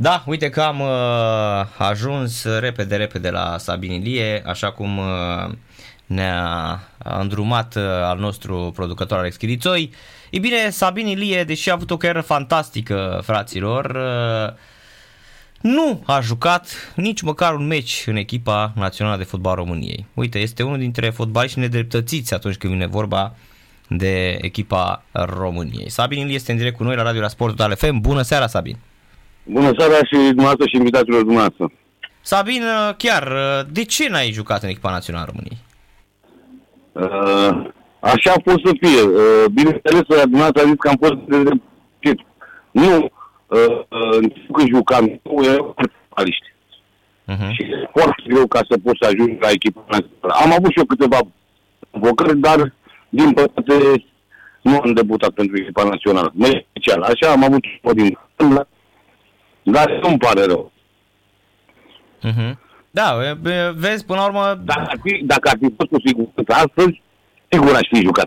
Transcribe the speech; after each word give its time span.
Da, 0.00 0.22
uite 0.26 0.50
că 0.50 0.60
am 0.60 0.80
uh, 0.80 1.86
ajuns 1.88 2.44
repede, 2.44 2.96
repede 2.96 3.30
la 3.30 3.58
Sabin 3.58 3.92
Ilie, 3.92 4.42
așa 4.46 4.72
cum 4.72 4.98
uh, 4.98 5.52
ne-a 6.06 6.80
îndrumat 6.98 7.74
uh, 7.74 7.82
al 7.82 8.18
nostru 8.18 8.72
producător 8.74 9.18
Alex 9.18 9.36
Chirițoi. 9.36 9.92
E 10.30 10.38
bine, 10.38 10.70
Sabin 10.70 11.06
Ilie, 11.06 11.44
deși 11.44 11.70
a 11.70 11.72
avut 11.72 11.90
o 11.90 11.96
carieră 11.96 12.20
fantastică, 12.20 13.20
fraților, 13.24 13.84
uh, 13.84 14.54
nu 15.60 16.02
a 16.06 16.20
jucat 16.20 16.92
nici 16.96 17.20
măcar 17.20 17.54
un 17.54 17.66
meci 17.66 18.04
în 18.06 18.16
echipa 18.16 18.72
națională 18.74 19.16
de 19.16 19.24
fotbal 19.24 19.54
României. 19.54 20.06
Uite, 20.14 20.38
este 20.38 20.62
unul 20.62 20.78
dintre 20.78 21.10
fotbaliști 21.10 21.58
nedreptățiți 21.58 22.34
atunci 22.34 22.56
când 22.56 22.72
vine 22.72 22.86
vorba 22.86 23.34
de 23.88 24.38
echipa 24.40 25.02
României. 25.12 25.90
Sabin 25.90 26.18
Ilie 26.18 26.34
este 26.34 26.50
în 26.50 26.58
direct 26.58 26.76
cu 26.76 26.82
noi 26.82 26.96
la 26.96 27.02
Radio 27.02 27.20
la 27.20 27.28
Sport 27.28 27.56
Total 27.56 27.76
FM. 27.76 28.00
Bună 28.00 28.22
seara, 28.22 28.46
Sabin! 28.46 28.78
Bună 29.46 29.70
seara 29.78 29.96
și 29.96 30.16
dumneavoastră 30.16 30.64
și 30.66 30.76
invitațiilor 30.76 31.22
dumneavoastră. 31.22 31.72
Sabin, 32.20 32.62
chiar, 32.96 33.32
de 33.70 33.84
ce 33.84 34.08
n-ai 34.08 34.30
jucat 34.30 34.62
în 34.62 34.68
echipa 34.68 34.90
națională 34.90 35.24
a 35.24 35.30
României? 35.30 35.58
Uh, 36.92 37.70
așa 38.00 38.32
a 38.32 38.40
fost 38.44 38.60
să 38.64 38.72
fie. 38.80 39.02
Uh, 39.02 39.44
bineînțeles, 39.52 40.02
dumneavoastră 40.06 40.62
a 40.62 40.64
zis 40.64 40.74
că 40.78 40.88
am 40.88 40.96
fost 41.00 41.14
de 41.14 41.50
Nu, 42.70 43.10
uh, 43.46 43.78
uh, 43.88 44.32
când 44.52 44.68
jucam, 44.74 45.20
nu 45.22 45.44
erau 45.44 45.74
fotbaliști. 45.78 46.54
Uh-huh. 47.32 47.50
Și 47.50 47.62
e 47.62 47.90
foarte 47.92 48.22
greu 48.26 48.46
ca 48.46 48.60
să 48.68 48.78
poți 48.84 48.98
să 49.00 49.06
ajungi 49.06 49.38
la 49.40 49.50
echipa 49.50 49.84
națională. 49.88 50.40
Am 50.44 50.52
avut 50.52 50.70
și 50.70 50.78
eu 50.78 50.84
câteva 50.84 51.18
provocări, 51.90 52.38
dar, 52.38 52.74
din 53.08 53.32
păcate, 53.32 53.74
nu 54.62 54.78
am 54.78 54.92
debutat 54.92 55.30
pentru 55.30 55.56
echipa 55.56 55.84
națională. 55.84 56.32
Special. 56.70 57.02
Așa 57.02 57.30
am 57.32 57.44
avut 57.44 57.64
o 57.82 57.92
din 57.92 58.18
dar 59.72 59.98
nu-mi 60.02 60.18
pare 60.18 60.44
rău. 60.44 60.72
Uh-huh. 62.22 62.52
Da, 62.90 63.16
vezi, 63.76 64.04
până 64.04 64.18
la 64.18 64.26
urmă... 64.26 64.60
Dacă 64.64 64.86
ar 64.86 64.98
fi, 65.02 65.24
dacă 65.24 65.48
ar 65.48 65.56
fi 65.60 65.74
fost 65.76 65.90
cu 65.90 66.00
siguranță 66.04 66.52
astăzi, 66.52 67.02
sigur 67.48 67.74
aș 67.74 67.88
fi 67.92 68.00
jucat. 68.00 68.26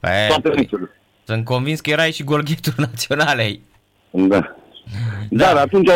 Pe, 0.00 0.08
Toate 0.28 0.68
Sunt 1.24 1.44
convins 1.44 1.80
că 1.80 1.90
erai 1.90 2.12
și 2.12 2.24
golghetul 2.24 2.72
național 2.88 3.38
ai. 3.38 3.60
Da. 4.10 4.38
da. 4.38 4.54
Dar 5.30 5.56
atunci, 5.56 5.90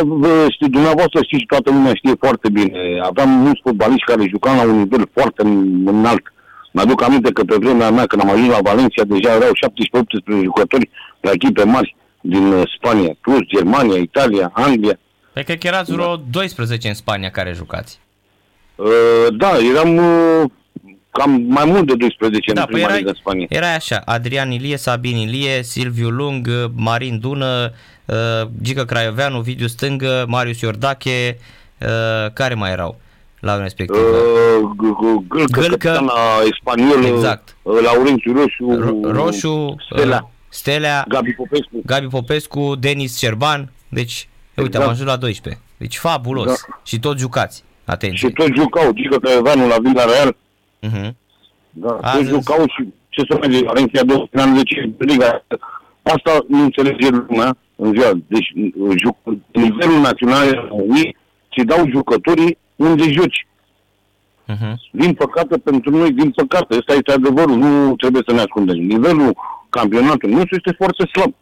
știi, 0.48 0.68
dumneavoastră 0.68 1.18
știți 1.22 1.40
și 1.40 1.46
toată 1.46 1.70
lumea 1.70 1.94
știe 1.94 2.14
foarte 2.18 2.48
bine. 2.50 2.72
Aveam 3.02 3.30
mulți 3.30 3.60
fotbaliști 3.62 4.04
care 4.04 4.28
jucau 4.28 4.54
la 4.56 4.62
un 4.62 4.78
nivel 4.78 5.08
foarte 5.12 5.42
înalt. 5.84 6.32
Mă-aduc 6.72 7.02
aminte 7.02 7.32
că 7.32 7.44
pe 7.44 7.56
vremea 7.58 7.90
mea, 7.90 8.06
când 8.06 8.22
am 8.22 8.30
ajuns 8.30 8.48
la 8.48 8.68
Valencia, 8.70 9.04
deja 9.04 9.34
erau 9.34 9.50
17-18 10.40 10.42
jucători 10.42 10.90
la 11.20 11.30
echipe 11.30 11.64
mari 11.64 11.96
din 12.26 12.52
uh, 12.52 12.62
Spania, 12.76 13.16
plus 13.20 13.40
Germania, 13.46 13.98
Italia, 13.98 14.50
Anglia. 14.52 14.98
Pe 15.32 15.42
că 15.42 15.66
erați 15.66 15.92
vreo 15.92 16.16
12 16.16 16.88
în 16.88 16.94
Spania 16.94 17.30
care 17.30 17.52
jucați. 17.52 18.00
Uh, 18.74 18.86
da, 19.36 19.50
eram 19.74 19.96
uh, 19.96 20.50
cam 21.10 21.42
mai 21.48 21.64
mult 21.64 21.86
de 21.86 21.94
12 21.94 22.52
da, 22.52 22.60
în 22.60 22.66
păi 22.70 22.80
erai, 22.80 23.02
din 23.02 23.12
Spania. 23.14 23.46
Era 23.50 23.72
așa, 23.72 24.02
Adrian 24.04 24.50
Ilie, 24.50 24.76
Sabin 24.76 25.16
Ilie, 25.16 25.62
Silviu 25.62 26.08
Lung, 26.08 26.46
uh, 26.46 26.70
Marin 26.74 27.18
Dună, 27.20 27.72
uh, 28.04 28.48
Gică 28.62 28.84
Craioveanu, 28.84 29.40
Vidiu 29.40 29.66
Stângă, 29.66 30.24
Marius 30.28 30.60
Iordache, 30.60 31.38
uh, 31.80 32.32
care 32.32 32.54
mai 32.54 32.70
erau? 32.70 33.02
la 33.44 33.62
respectiv. 33.62 34.00
Uh, 34.00 34.70
Gâlcă, 35.28 35.60
Gâlcă 35.60 36.04
spaniol, 36.60 37.04
exact. 37.04 37.56
Uh, 37.62 37.80
Laurențiu 37.82 38.32
Roșu, 38.32 39.00
Roșu, 39.02 39.74
Stella. 39.90 40.30
Uh, 40.54 40.60
Stelea, 40.60 41.04
Gabi 41.08 41.32
Popescu, 41.32 41.82
Gabi 41.86 42.06
Popescu 42.06 42.74
Denis 42.78 43.18
Cerban, 43.18 43.72
deci 43.88 44.28
uite, 44.56 44.76
am 44.76 44.88
ajuns 44.88 45.08
la 45.08 45.16
12. 45.16 45.62
Deci 45.76 45.96
fabulos. 45.96 46.46
Da. 46.46 46.76
Și 46.84 46.98
toți 46.98 47.20
jucați. 47.20 47.64
Atenție. 47.84 48.28
Și 48.28 48.34
toți 48.34 48.52
jucau, 48.54 48.92
Gică 48.92 49.18
Căieveanu 49.18 49.66
la 49.66 49.76
Villa 49.82 50.04
Real. 50.04 50.36
Uh-huh. 50.82 51.10
Da, 51.70 51.92
toți 51.92 52.06
Azi... 52.06 52.28
jucau 52.28 52.64
și 52.66 52.88
ce 53.08 53.22
să 53.28 53.36
mai 53.38 53.54
zic, 53.54 53.64
Valencia 53.64 54.02
2 54.04 54.28
ani 54.32 54.56
de 54.56 54.62
ce 54.62 54.90
Liga. 54.98 55.44
Asta 56.02 56.44
nu 56.48 56.62
înțelege 56.62 57.08
lumea 57.08 57.56
în 57.76 57.92
ziua. 57.92 58.12
Deci 58.26 58.52
juc, 58.96 59.16
nivelul 59.52 60.00
național 60.00 60.72
ți 61.52 61.64
dau 61.64 61.88
jucătorii 61.88 62.58
unde 62.76 63.10
joci. 63.10 63.46
Uh-huh. 64.52 64.74
Din 64.90 65.14
păcate 65.14 65.58
pentru 65.58 65.90
noi, 65.90 66.10
din 66.10 66.30
păcate, 66.30 66.76
ăsta 66.76 66.92
este 66.92 67.12
adevărul, 67.12 67.56
nu 67.56 67.96
trebuie 67.96 68.22
să 68.26 68.34
ne 68.34 68.40
ascundem. 68.40 68.76
Nivelul 68.76 69.36
campionatul 69.78 70.30
nostru 70.30 70.54
este 70.56 70.72
foarte 70.80 71.04
slab. 71.12 71.32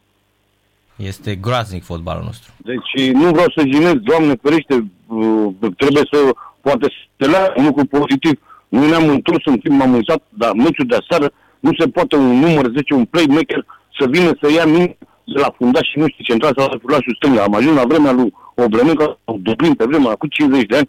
Este 0.97 1.35
groaznic 1.35 1.85
fotbalul 1.85 2.25
nostru. 2.25 2.51
Deci 2.71 3.13
nu 3.13 3.31
vreau 3.31 3.51
să 3.57 3.63
jinez, 3.73 3.95
Doamne 4.11 4.35
ferește, 4.43 4.75
uh, 5.07 5.73
trebuie 5.77 6.05
să 6.13 6.19
poate 6.61 6.87
să 7.19 7.27
le 7.33 7.53
un 7.57 7.65
lucru 7.65 7.85
pozitiv. 7.85 8.35
Nu 8.69 8.87
ne-am 8.89 9.09
întors 9.09 9.45
în 9.45 9.59
timp, 9.59 9.75
m-am 9.79 9.95
uitat, 9.95 10.23
dar 10.29 10.53
meciul 10.53 10.87
de 10.87 10.97
aseară 11.03 11.33
nu 11.61 11.71
se 11.79 11.87
poate 11.89 12.17
un 12.17 12.39
număr 12.41 12.67
10, 12.75 12.95
un 12.95 13.05
playmaker 13.05 13.65
să 13.99 14.05
vină 14.09 14.31
să 14.41 14.53
ia 14.53 14.65
mine 14.65 14.97
de 15.25 15.39
la 15.45 15.55
fundaș 15.57 15.87
și 15.91 15.99
nu 15.99 16.09
știu 16.09 16.25
central 16.25 16.53
sau 16.57 16.69
la 16.69 16.79
fulașul 16.81 17.15
stânga. 17.15 17.43
Am 17.43 17.55
ajuns 17.55 17.77
la 17.77 17.87
vremea 17.87 18.13
lui 18.13 18.35
Oblemenca, 18.55 19.19
Dublin 19.25 19.75
pe 19.75 19.85
vremea, 19.85 20.15
cu 20.15 20.27
50 20.27 20.67
de 20.67 20.77
ani. 20.77 20.89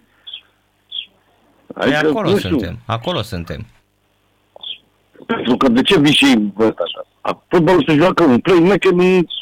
Adică, 1.73 1.97
acolo 1.97 2.37
suntem, 2.37 2.77
acolo 2.85 3.21
suntem. 3.21 3.65
Pentru 5.25 5.57
că 5.57 5.67
de 5.69 5.81
ce 5.81 5.99
vii 5.99 6.13
și 6.13 6.25
așa? 6.57 7.01
Fotbalul 7.47 7.84
se 7.88 7.94
joacă 7.94 8.23
în 8.23 8.39
playmaker 8.39 8.91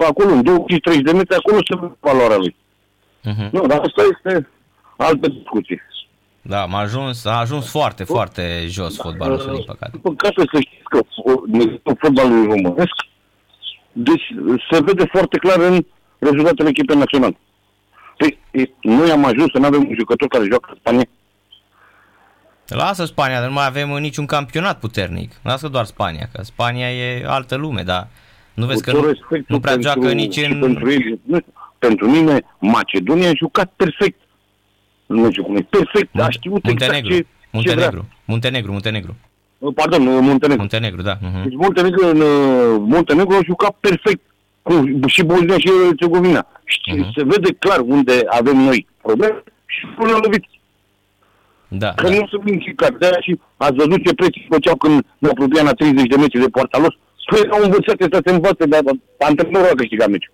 acolo, 0.07 0.29
în 0.29 0.43
25-30 0.43 1.01
de 1.03 1.11
metri, 1.11 1.35
acolo 1.35 1.57
se 1.69 1.75
vede 1.79 1.97
valoarea 1.99 2.37
lui. 2.37 2.55
Uh-huh. 3.29 3.49
Nu, 3.51 3.67
dar 3.67 3.79
asta 3.79 4.01
este 4.11 4.49
altă 4.97 5.27
discuție. 5.27 5.85
Da, 6.41 6.63
a 6.63 6.79
ajuns, 6.79 7.25
a 7.25 7.39
ajuns 7.39 7.69
foarte, 7.69 8.03
foarte 8.03 8.65
jos 8.67 8.95
da, 8.95 9.03
fotbalul 9.03 9.35
ăsta, 9.35 9.51
din 9.51 9.63
păcate. 9.65 9.91
Din 9.91 10.01
păcate 10.01 10.41
să 10.51 10.59
știți 10.59 10.83
că 10.83 10.99
fotbalul 11.99 12.45
românesc 12.45 12.95
deci 13.91 14.33
se 14.71 14.81
vede 14.83 15.05
foarte 15.05 15.37
clar 15.37 15.59
în 15.59 15.85
rezultatele 16.19 16.69
echipei 16.69 16.97
naționale. 16.97 17.37
Păi, 18.17 18.39
noi 18.81 19.11
am 19.11 19.25
ajuns 19.25 19.51
să 19.51 19.57
nu 19.57 19.65
avem 19.65 19.87
un 19.87 19.95
jucător 19.99 20.27
care 20.27 20.47
joacă 20.49 20.69
în 20.71 20.77
Spania 20.79 21.05
Lasă 22.75 23.05
Spania, 23.05 23.39
dar 23.39 23.47
nu 23.47 23.53
mai 23.53 23.65
avem 23.65 23.89
niciun 23.89 24.25
campionat 24.25 24.79
puternic. 24.79 25.31
Lasă 25.43 25.67
doar 25.67 25.85
Spania, 25.85 26.29
că 26.33 26.43
Spania 26.43 26.91
e 26.91 27.23
altă 27.27 27.55
lume, 27.55 27.81
dar 27.81 28.07
nu 28.53 28.65
vezi 28.65 28.83
că 28.83 28.91
nu, 28.91 29.11
nu 29.47 29.59
prea 29.59 29.73
pentru, 29.73 29.81
joacă 29.81 30.11
nici 30.13 30.37
în... 30.37 30.59
Pentru, 30.59 30.91
ei, 30.91 31.19
nu, 31.23 31.39
pentru 31.79 32.09
mine, 32.09 32.41
Macedonia 32.59 33.29
a 33.29 33.35
jucat 33.35 33.71
perfect. 33.75 34.19
Nu 35.05 35.31
știu 35.31 35.43
cum 35.43 35.55
e, 35.55 35.61
perfect, 35.61 36.09
Munte, 36.13 36.27
a 36.27 36.29
știut 36.29 36.63
Muntenegru, 36.63 37.13
exact 37.13 37.23
ce, 37.23 37.25
Muntenegru, 37.51 37.99
ce 37.99 38.05
Muntenegru, 38.25 38.71
Muntenegru. 38.71 39.15
Pardon, 39.75 40.03
Muntenegru. 40.03 40.59
Muntenegru, 40.59 41.01
da. 41.01 41.17
Uh-huh. 41.17 41.43
Deci 41.43 41.55
Muntenegru, 41.55 42.07
în, 42.07 42.17
Muntenegru 42.83 43.35
a 43.35 43.39
jucat 43.45 43.77
perfect 43.79 44.21
cu 44.61 44.89
și 45.07 45.23
Bosnia 45.23 45.57
și 45.57 45.69
Herzegovina. 45.83 46.47
Uh-huh. 46.47 47.13
Se 47.15 47.23
vede 47.23 47.53
clar 47.59 47.79
unde 47.79 48.21
avem 48.29 48.57
noi 48.57 48.87
probleme 49.01 49.43
și 49.65 49.85
până 49.85 50.11
la 50.11 50.17
lovit. 50.23 50.45
Da, 51.73 51.93
că 51.93 52.09
da. 52.09 52.15
nu 52.15 52.27
sunt 52.27 52.43
mincicat. 52.43 52.93
De 52.97 53.17
și 53.21 53.39
ați 53.57 53.75
văzut 53.75 54.03
ce 54.05 54.13
preț 54.13 54.33
făceau 54.49 54.75
când 54.75 55.05
ne 55.17 55.29
apropiam 55.29 55.65
la 55.65 55.71
30 55.71 56.07
de 56.07 56.15
metri 56.15 56.39
de 56.39 56.47
poarta 56.47 56.77
lor. 56.77 56.97
Păi 57.29 57.47
au 57.51 57.63
învățat 57.63 57.95
să 57.99 58.21
se 58.25 58.31
învățe, 58.31 58.65
dar 58.65 58.81
antrenorul 59.19 59.69
a 59.71 59.75
câștigat 59.75 60.09
meciul. 60.09 60.33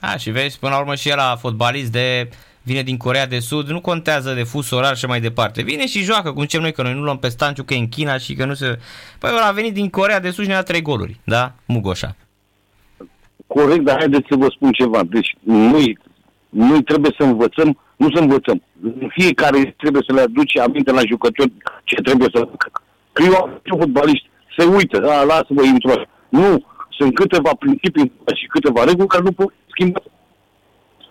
A, 0.00 0.16
și 0.16 0.30
vezi, 0.30 0.58
până 0.58 0.72
la 0.72 0.80
urmă 0.80 0.94
și 0.94 1.08
el 1.08 1.18
a 1.18 1.36
fotbalist 1.36 1.92
de 1.92 2.28
vine 2.62 2.82
din 2.82 2.96
Corea 2.96 3.26
de 3.26 3.38
Sud, 3.38 3.68
nu 3.68 3.80
contează 3.80 4.32
de 4.32 4.42
fus 4.42 4.70
orar 4.70 4.96
și 4.96 5.06
mai 5.06 5.20
departe. 5.20 5.62
Vine 5.62 5.86
și 5.86 6.02
joacă, 6.02 6.32
cum 6.32 6.42
zicem 6.42 6.60
noi, 6.60 6.72
că 6.72 6.82
noi 6.82 6.94
nu 6.94 7.02
luăm 7.02 7.18
pe 7.18 7.28
Stanciu, 7.28 7.62
că 7.62 7.74
e 7.74 7.78
în 7.78 7.88
China 7.88 8.18
și 8.18 8.34
că 8.34 8.44
nu 8.44 8.54
se... 8.54 8.78
Păi 9.18 9.30
ăla 9.30 9.46
a 9.46 9.52
venit 9.52 9.74
din 9.74 9.90
Corea 9.90 10.20
de 10.20 10.30
Sud 10.30 10.44
și 10.44 10.50
ne-a 10.50 10.62
trei 10.62 10.82
goluri, 10.82 11.20
da? 11.24 11.52
Mugoșa. 11.66 12.16
Corect, 13.46 13.84
dar 13.84 13.96
haideți 13.98 14.26
să 14.28 14.36
vă 14.36 14.46
spun 14.54 14.72
ceva. 14.72 15.00
Deci 15.10 15.36
noi, 15.42 15.98
noi 16.52 16.82
trebuie 16.82 17.14
să 17.18 17.24
învățăm 17.24 17.78
nu 18.02 18.08
să 18.14 18.20
învățăm. 18.20 18.62
Fiecare 19.08 19.74
trebuie 19.76 20.02
să 20.06 20.14
le 20.14 20.20
aduce 20.20 20.60
aminte 20.60 20.92
la 20.92 21.08
jucători 21.08 21.52
ce 21.84 21.94
trebuie 21.94 22.28
să 22.34 22.48
facă. 22.50 22.82
Că 23.12 23.22
eu 23.22 23.34
am 23.34 23.60
fotbaliști, 23.78 24.30
se 24.56 24.64
uită, 24.64 25.10
a, 25.10 25.22
lasă-vă 25.22 25.62
intru 25.64 26.06
Nu, 26.28 26.64
sunt 26.98 27.14
câteva 27.14 27.50
principii 27.58 28.12
și 28.34 28.46
câteva 28.46 28.84
reguli 28.84 29.08
care 29.08 29.22
nu 29.22 29.32
pot 29.32 29.52
schimba. 29.66 30.00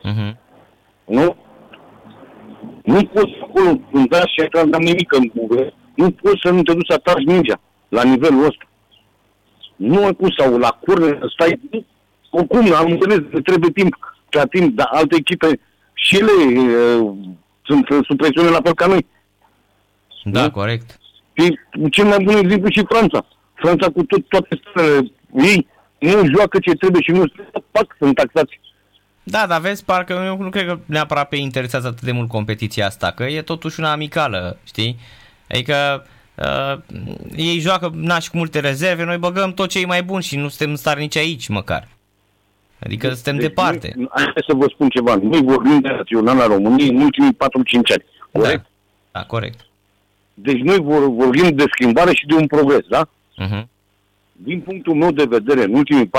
Uh-huh. 0.10 0.34
Nu? 1.06 1.36
Nu 2.84 3.04
poți 3.04 3.34
acolo, 3.42 3.80
în 3.92 4.06
da 4.10 4.20
și 4.26 4.42
acolo, 4.42 4.66
n-am 4.70 4.82
nimic 4.82 5.14
în 5.14 5.32
buve, 5.34 5.74
nu 5.96 6.12
poți 6.12 6.42
să 6.44 6.50
nu 6.52 6.62
te 6.62 6.74
duci 6.74 6.90
să 6.90 6.94
atragi 6.94 7.26
mingea 7.26 7.60
la 7.90 8.04
nivelul 8.04 8.46
ăsta. 8.46 8.66
Nu 9.76 10.06
ai 10.06 10.14
pus 10.14 10.36
sau 10.38 10.58
la 10.58 10.70
curne, 10.70 11.20
stai, 11.34 11.60
oricum, 12.30 12.74
am 12.74 12.92
înțeles 12.92 13.20
că 13.32 13.42
trebuie 13.42 13.70
timp, 13.70 13.96
ca 14.32 14.46
timp, 14.46 14.76
dar 14.76 14.88
alte 14.92 15.16
echipe 15.16 15.60
și 15.94 16.18
ele 16.18 16.60
uh, 16.60 17.12
sunt 17.66 17.86
sub 18.06 18.18
presiune 18.18 18.50
la 18.50 18.62
fel 18.64 18.74
ca 18.74 18.86
noi. 18.86 19.06
Da, 20.24 20.42
da? 20.42 20.50
corect. 20.50 21.00
Și 21.34 21.60
cel 21.92 22.06
mai 22.06 22.24
bun 22.24 22.36
exemplu 22.36 22.70
și 22.70 22.86
Franța. 22.90 23.26
Franța 23.54 23.88
cu 23.90 24.04
tot, 24.04 24.28
toate 24.28 24.60
stările 24.62 25.12
ei 25.42 25.68
nu 26.00 26.26
joacă 26.36 26.60
ce 26.60 26.72
trebuie 26.72 27.02
și 27.02 27.12
nu 27.12 27.24
fac, 27.72 27.96
sunt 27.98 28.16
taxați. 28.16 28.60
Da, 29.24 29.46
dar 29.48 29.62
vezi, 29.62 29.86
parcă 29.86 30.24
eu 30.26 30.38
nu 30.38 30.50
cred 30.50 30.66
că 30.66 30.80
neapărat 30.86 31.30
pe 31.30 31.36
interesează 31.36 31.88
atât 31.88 32.02
de 32.02 32.12
mult 32.12 32.30
competiția 32.30 32.86
asta, 32.86 33.12
că 33.12 33.24
e 33.24 33.42
totuși 33.42 33.80
una 33.80 33.92
amicală, 33.92 34.58
știi? 34.64 35.00
Adică 35.50 36.06
uh, 36.36 36.80
ei 37.36 37.60
joacă 37.60 37.92
nași 37.94 38.30
cu 38.30 38.38
multe 38.38 38.60
rezerve, 38.60 39.04
noi 39.04 39.18
băgăm 39.18 39.54
tot 39.54 39.70
ce 39.70 39.80
e 39.80 39.86
mai 39.86 40.04
bun 40.04 40.20
și 40.20 40.38
nu 40.38 40.48
suntem 40.48 40.76
stari 40.76 41.00
nici 41.00 41.16
aici 41.16 41.48
măcar. 41.48 41.88
Adică 42.84 43.08
deci, 43.08 43.16
suntem 43.16 43.36
deci, 43.36 43.48
departe. 43.48 43.94
Hai 44.10 44.34
să 44.48 44.54
vă 44.54 44.66
spun 44.70 44.90
ceva. 44.90 45.16
Noi 45.16 45.42
vorbim 45.44 45.80
de 45.80 45.88
Naționala 45.88 46.46
României 46.46 46.90
în 46.90 47.02
ultimii 47.02 47.34
4-5 47.34 47.38
ani. 47.38 48.06
Corect? 48.32 48.64
Da, 49.12 49.20
da 49.20 49.26
corect. 49.26 49.60
Deci 50.34 50.60
noi 50.60 50.80
vorbim 51.10 51.50
de 51.50 51.64
schimbare 51.72 52.14
și 52.14 52.26
de 52.26 52.34
un 52.34 52.48
progres, 52.48 52.86
da? 52.90 53.06
Uh-huh. 53.06 53.64
Din 54.32 54.62
punctul 54.62 54.94
meu 54.94 55.12
de 55.12 55.26
vedere, 55.30 55.64
în 55.64 55.74
ultimii 55.74 56.08
4-5 56.08 56.10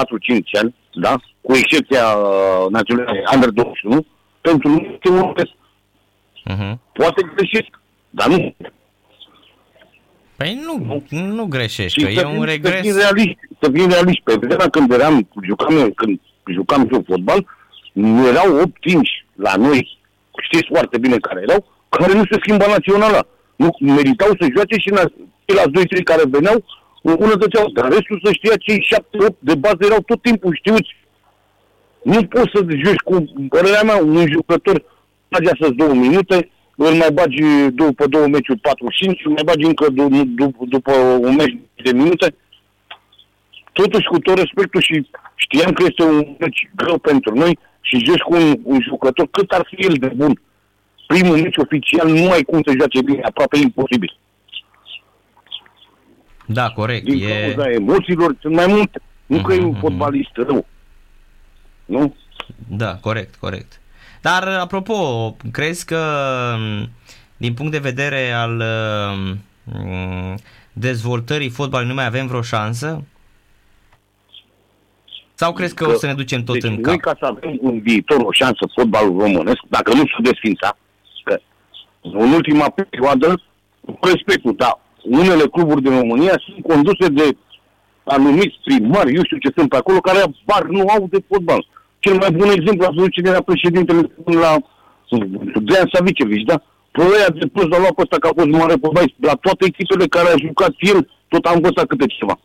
ani, 0.60 0.74
da? 0.94 1.16
Cu 1.40 1.54
excepția 1.54 2.06
uh, 2.16 2.66
națională 2.70 3.12
Under 3.34 3.48
21, 3.50 4.06
pentru 4.40 4.68
noi 4.68 4.90
este 4.94 5.08
un 5.08 5.18
progres. 5.18 5.50
Uh-huh. 6.50 6.74
Poate 6.92 7.32
greșesc, 7.34 7.80
dar 8.10 8.28
nu. 8.28 8.54
Păi 10.36 10.60
nu, 10.64 11.02
nu, 11.08 11.26
nu 11.26 11.44
greșești, 11.44 12.02
că 12.02 12.10
e 12.10 12.24
un 12.24 12.44
regres. 12.44 12.74
Să 12.74 12.82
fim 12.82 12.96
realiști, 12.96 13.38
să 13.60 13.70
fim 13.72 13.88
realiști. 13.88 14.22
Pe 14.22 14.34
vremea 14.34 14.68
când 14.68 14.92
eram, 14.92 15.28
jucam, 15.44 15.90
când 15.90 16.20
jucam 16.50 16.88
eu 16.92 17.04
fotbal, 17.06 17.46
erau 18.28 18.60
8 18.60 18.76
la 19.34 19.54
noi, 19.56 19.98
știți 20.42 20.66
foarte 20.68 20.98
bine 20.98 21.16
care 21.16 21.40
erau, 21.48 21.66
care 21.88 22.12
nu 22.12 22.24
se 22.30 22.38
schimba 22.40 22.66
naționala. 22.66 23.26
Nu 23.56 23.68
meritau 23.80 24.28
să 24.40 24.46
joace 24.54 24.76
și 24.78 24.90
ceilalți 25.44 25.98
2-3 26.00 26.02
care 26.04 26.22
veneau 26.30 26.64
îmbunătățeau. 27.02 27.68
Dar 27.68 27.88
restul 27.88 28.20
să 28.24 28.32
știa 28.32 28.56
cei 28.56 28.86
7-8 29.30 29.38
de 29.38 29.54
bază 29.54 29.78
erau 29.80 30.00
tot 30.00 30.22
timpul 30.22 30.54
știuți. 30.54 30.96
Nu 32.02 32.24
poți 32.24 32.50
să 32.54 32.64
joci 32.84 33.04
cu, 33.04 33.24
părerea 33.48 33.82
mea, 33.82 33.96
un 33.96 34.26
jucător 34.32 34.84
bagi 35.28 35.50
astăzi 35.50 35.72
două 35.72 35.94
minute, 35.94 36.50
îl 36.76 36.94
mai 36.94 37.10
bagi 37.12 37.42
după 37.70 38.06
două 38.06 38.26
meciuri 38.26 38.58
45, 38.58 39.22
îl 39.24 39.32
mai 39.32 39.42
bagi 39.44 39.64
încă 39.64 39.86
după, 39.90 40.64
după 40.68 40.92
un 41.20 41.34
meci 41.34 41.58
de 41.82 41.92
minute. 41.92 42.34
Totuși, 43.72 44.06
cu 44.06 44.18
tot 44.18 44.36
respectul 44.38 44.80
și 44.80 45.10
știam 45.34 45.72
că 45.72 45.84
este 45.88 46.02
un 46.02 46.36
meci 46.38 46.70
greu 46.74 46.98
pentru 46.98 47.34
noi 47.34 47.58
și 47.80 48.04
joci 48.04 48.20
cu 48.20 48.34
un, 48.34 48.58
un 48.62 48.80
jucător 48.88 49.28
cât 49.30 49.50
ar 49.50 49.66
fi 49.68 49.84
el 49.84 49.94
de 49.94 50.12
bun. 50.16 50.40
Primul 51.06 51.36
meci 51.36 51.56
oficial 51.56 52.08
nu 52.08 52.30
ai 52.30 52.42
cum 52.42 52.62
să 52.66 52.74
joace 52.78 53.02
bine, 53.02 53.20
aproape 53.22 53.58
imposibil. 53.58 54.16
Da, 56.46 56.70
corect. 56.70 57.04
Din 57.04 57.28
e... 57.28 57.52
cauza 57.52 57.70
emoțiilor 57.70 58.36
sunt 58.40 58.54
mai 58.54 58.66
multe. 58.66 59.02
Nu 59.26 59.38
uh-huh, 59.38 59.42
că 59.42 59.52
e 59.52 59.58
un 59.58 59.64
mhm, 59.64 59.70
mhm. 59.70 59.80
fotbalist 59.80 60.30
rău. 60.34 60.66
Nu? 61.84 62.14
Da, 62.68 62.94
corect, 62.94 63.34
corect. 63.36 63.80
Dar, 64.20 64.48
apropo, 64.48 65.36
crezi 65.52 65.86
că 65.86 66.00
din 67.36 67.54
punct 67.54 67.72
de 67.72 67.78
vedere 67.78 68.30
al 68.30 68.62
um, 69.64 70.38
dezvoltării 70.72 71.48
fotbalului 71.48 71.88
nu 71.88 71.96
mai 71.96 72.06
avem 72.06 72.26
vreo 72.26 72.42
șansă? 72.42 73.04
Sau 75.34 75.52
crezi 75.52 75.74
că, 75.74 75.84
că 75.84 75.90
o 75.90 75.94
să 75.94 76.06
ne 76.06 76.14
ducem 76.14 76.44
tot 76.44 76.54
deci 76.54 76.70
în 76.70 76.80
noi 76.80 76.98
cap? 76.98 77.00
ca 77.00 77.16
să 77.18 77.26
avem 77.26 77.58
un 77.60 77.80
viitor, 77.80 78.20
o 78.20 78.32
șansă 78.32 78.68
fotbalul 78.74 79.18
românesc, 79.18 79.60
dacă 79.68 79.94
nu 79.94 80.04
se 80.06 80.22
desfința, 80.22 80.76
că 81.24 81.38
în 82.00 82.32
ultima 82.32 82.68
perioadă, 82.68 83.42
cu 83.84 84.06
respectul, 84.06 84.54
dar 84.56 84.78
unele 85.02 85.44
cluburi 85.46 85.82
din 85.82 85.98
România 85.98 86.34
sunt 86.44 86.66
conduse 86.66 87.08
de 87.08 87.36
anumiți 88.04 88.60
primari, 88.64 89.14
eu 89.14 89.24
știu 89.24 89.38
ce 89.38 89.52
sunt 89.56 89.68
pe 89.68 89.76
acolo, 89.76 89.98
care 90.00 90.22
bar 90.44 90.62
nu 90.62 90.80
au 90.88 91.06
de 91.10 91.24
fotbal. 91.28 91.66
Cel 91.98 92.16
mai 92.16 92.30
bun 92.30 92.48
exemplu 92.48 92.86
a 92.86 92.92
fost 92.96 93.10
cine 93.10 93.28
era 93.28 93.42
președintele 93.42 94.00
la 94.24 94.56
Dean 95.62 95.88
Savicevici, 95.92 96.48
da? 96.50 96.62
Ploia 96.90 97.28
de 97.38 97.46
plus 97.46 97.68
l-a 97.68 97.78
luat 97.78 97.94
pe 97.94 98.02
ăsta 98.02 98.16
că 98.18 98.28
a 98.28 98.36
fost 98.36 98.48
mare 98.48 98.74
pe 98.74 98.88
La 99.16 99.34
toate 99.34 99.64
echipele 99.66 100.06
care 100.06 100.28
a 100.28 100.44
jucat 100.46 100.74
el, 100.78 101.10
tot 101.28 101.44
a 101.44 101.52
învățat 101.54 101.86
câte 101.86 102.06
ceva. 102.06 102.38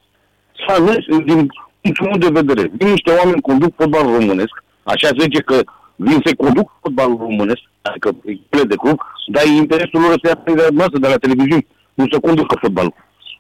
S-a 0.68 0.74
ales, 0.74 1.04
din 1.26 1.50
punctul 1.82 2.08
meu 2.08 2.18
de 2.18 2.40
vedere, 2.40 2.72
vin 2.78 2.88
niște 2.88 3.12
oameni 3.12 3.42
conduc 3.42 3.76
fotbalul 3.76 4.14
românesc, 4.20 4.64
așa 4.84 5.10
zice 5.20 5.42
că 5.42 5.62
vin 5.96 6.22
să 6.26 6.36
conduc 6.38 6.72
fotbalul 6.82 7.18
românesc, 7.18 7.62
adică 7.82 8.16
echipele 8.26 8.64
de 8.64 8.76
club, 8.76 9.00
dar 9.28 9.46
interesul 9.46 10.00
lor 10.02 10.20
să 10.22 10.28
ia 10.28 10.90
de 11.00 11.08
la 11.08 11.18
televiziune 11.18 11.66
nu 11.94 12.06
se 12.12 12.20
conducă 12.20 12.56
fotbalul. 12.60 12.94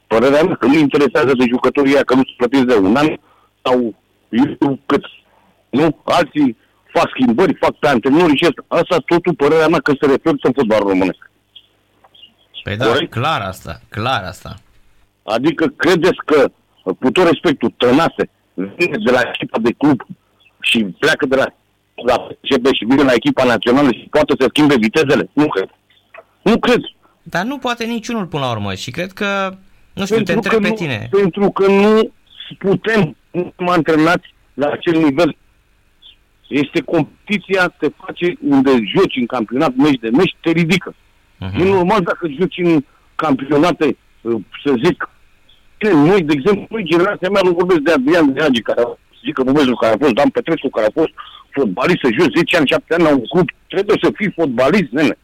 Părerea 0.07 0.43
mea 0.43 0.55
că 0.55 0.65
nu 0.65 0.77
interesează 0.77 1.31
de 1.37 1.45
jucătorii 1.49 1.93
ăia, 1.93 2.03
că 2.03 2.13
nu 2.15 2.23
se 2.23 2.33
plătesc 2.37 2.63
de 2.63 2.75
un 2.75 2.95
an 2.95 3.07
sau 3.63 3.95
eu 4.29 4.45
știu 4.53 4.79
cât. 4.85 5.03
Nu? 5.69 6.01
Alții 6.03 6.57
fac 6.93 7.09
schimbări, 7.09 7.55
fac 7.59 7.71
pe 7.71 7.87
antrenori 7.87 8.37
și 8.37 8.45
asta. 8.45 8.65
Asta 8.67 8.97
totul, 9.05 9.33
părerea 9.35 9.67
mea, 9.67 9.79
că 9.79 9.91
se 9.99 10.05
reflectă 10.05 10.47
în 10.47 10.53
fotbalul 10.53 10.87
românesc. 10.87 11.29
Păi 12.63 12.77
da, 12.77 12.85
Corect? 12.85 13.11
clar 13.11 13.41
asta, 13.41 13.81
clar 13.89 14.23
asta. 14.23 14.55
Adică 15.23 15.65
credeți 15.65 16.21
că, 16.25 16.49
cu 16.99 17.11
tot 17.11 17.27
respectul, 17.27 17.73
Tănase 17.77 18.29
vine 18.53 18.97
de 19.05 19.11
la 19.11 19.21
echipa 19.33 19.59
de 19.59 19.71
club 19.77 20.01
și 20.59 20.83
pleacă 20.99 21.25
de 21.25 21.35
la, 21.35 21.45
la 22.05 22.27
CB 22.27 22.65
și 22.65 22.85
vine 22.85 23.03
la 23.03 23.13
echipa 23.13 23.43
națională 23.43 23.91
și 23.91 24.07
poate 24.09 24.33
să 24.39 24.45
schimbe 24.49 24.75
vitezele? 24.75 25.29
Nu 25.33 25.47
cred. 25.47 25.69
Nu 26.41 26.59
cred. 26.59 26.81
Dar 27.23 27.43
nu 27.43 27.57
poate 27.57 27.85
niciunul 27.85 28.25
până 28.25 28.43
la 28.43 28.51
urmă 28.51 28.73
și 28.73 28.91
cred 28.91 29.11
că, 29.11 29.57
nu 29.93 30.03
știu, 30.03 30.15
pentru 30.15 30.33
te 30.33 30.33
întreb 30.33 30.61
pe 30.61 30.67
nu, 30.67 30.75
tine. 30.75 31.07
Pentru 31.11 31.51
că 31.51 31.67
nu 31.67 32.11
putem, 32.57 33.15
nu 33.31 33.53
mă 33.57 33.71
antrenați 33.71 34.33
la 34.53 34.67
acel 34.69 35.01
nivel. 35.01 35.37
Este 36.47 36.81
competiția, 36.81 37.67
te 37.67 37.87
face 38.05 38.37
unde 38.41 38.69
joci 38.69 39.15
în 39.15 39.25
campionat, 39.25 39.75
meci 39.75 39.99
de 39.99 40.09
meci, 40.09 40.35
te 40.41 40.51
ridică. 40.51 40.95
Uh-huh. 40.95 41.59
E 41.59 41.63
normal 41.63 42.01
dacă 42.01 42.27
joci 42.39 42.57
în 42.57 42.83
campionate, 43.15 43.97
uh, 44.21 44.41
să 44.63 44.73
zic, 44.83 45.09
noi, 45.77 46.21
de 46.21 46.33
exemplu, 46.33 46.65
noi, 46.69 46.83
generația 46.83 47.29
mea, 47.29 47.41
nu 47.43 47.51
vorbesc 47.51 47.79
de 47.79 47.91
Adrian 47.91 48.33
Dragi, 48.33 48.61
care 48.61 48.81
a 48.81 48.97
zic 49.23 49.33
că 49.33 49.43
Bumezul, 49.43 49.77
care 49.77 49.93
a 49.93 49.97
fost 49.97 50.13
Dan 50.13 50.29
Petrescu, 50.29 50.69
care 50.69 50.85
a 50.85 50.99
fost 50.99 51.11
fotbalist, 51.49 51.99
să 52.03 52.09
joci 52.19 52.35
10 52.35 52.57
ani, 52.57 52.67
7 52.67 52.93
ani 52.93 53.03
la 53.03 53.09
un 53.09 53.25
club, 53.25 53.49
trebuie 53.67 53.97
să 54.01 54.11
fii 54.15 54.31
fotbalist, 54.35 54.91
nene. 54.91 55.17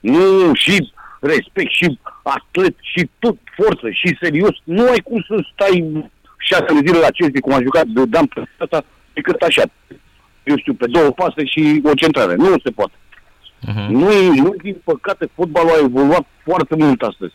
Nu 0.00 0.54
și 0.54 0.92
respect 1.20 1.70
și 1.70 1.98
atlet 2.22 2.74
și 2.80 3.08
tot 3.18 3.36
forță 3.56 3.90
și 3.90 4.18
serios, 4.20 4.54
nu 4.64 4.82
ai 4.88 4.98
cum 4.98 5.24
să 5.28 5.44
stai 5.52 6.04
șase 6.38 6.72
zile 6.86 6.98
la 6.98 7.10
Chelsea, 7.16 7.40
cum 7.40 7.52
a 7.52 7.62
jucat 7.62 7.86
de 7.86 8.04
Dan 8.04 8.26
pe 8.26 8.42
asta, 8.58 8.84
decât 9.12 9.40
așa. 9.40 9.62
Eu 10.42 10.56
știu, 10.56 10.74
pe 10.74 10.86
două 10.86 11.10
pase 11.10 11.44
și 11.44 11.80
o 11.84 11.94
centrare. 11.94 12.34
Nu 12.34 12.54
se 12.64 12.70
poate. 12.70 12.92
Uh-huh. 13.68 13.88
Nu, 13.88 14.34
nu, 14.34 14.54
din 14.62 14.76
păcate, 14.84 15.28
fotbalul 15.34 15.70
a 15.70 15.84
evoluat 15.84 16.26
foarte 16.44 16.74
mult 16.78 17.02
astăzi. 17.02 17.34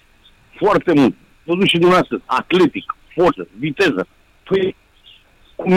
Foarte 0.55 0.93
mult. 0.93 1.15
Văzut 1.45 1.67
și 1.67 1.77
dumneavoastră, 1.77 2.21
atletic, 2.25 2.95
forță, 3.13 3.47
viteză. 3.59 4.07
Păi, 4.43 4.75
cu 5.55 5.69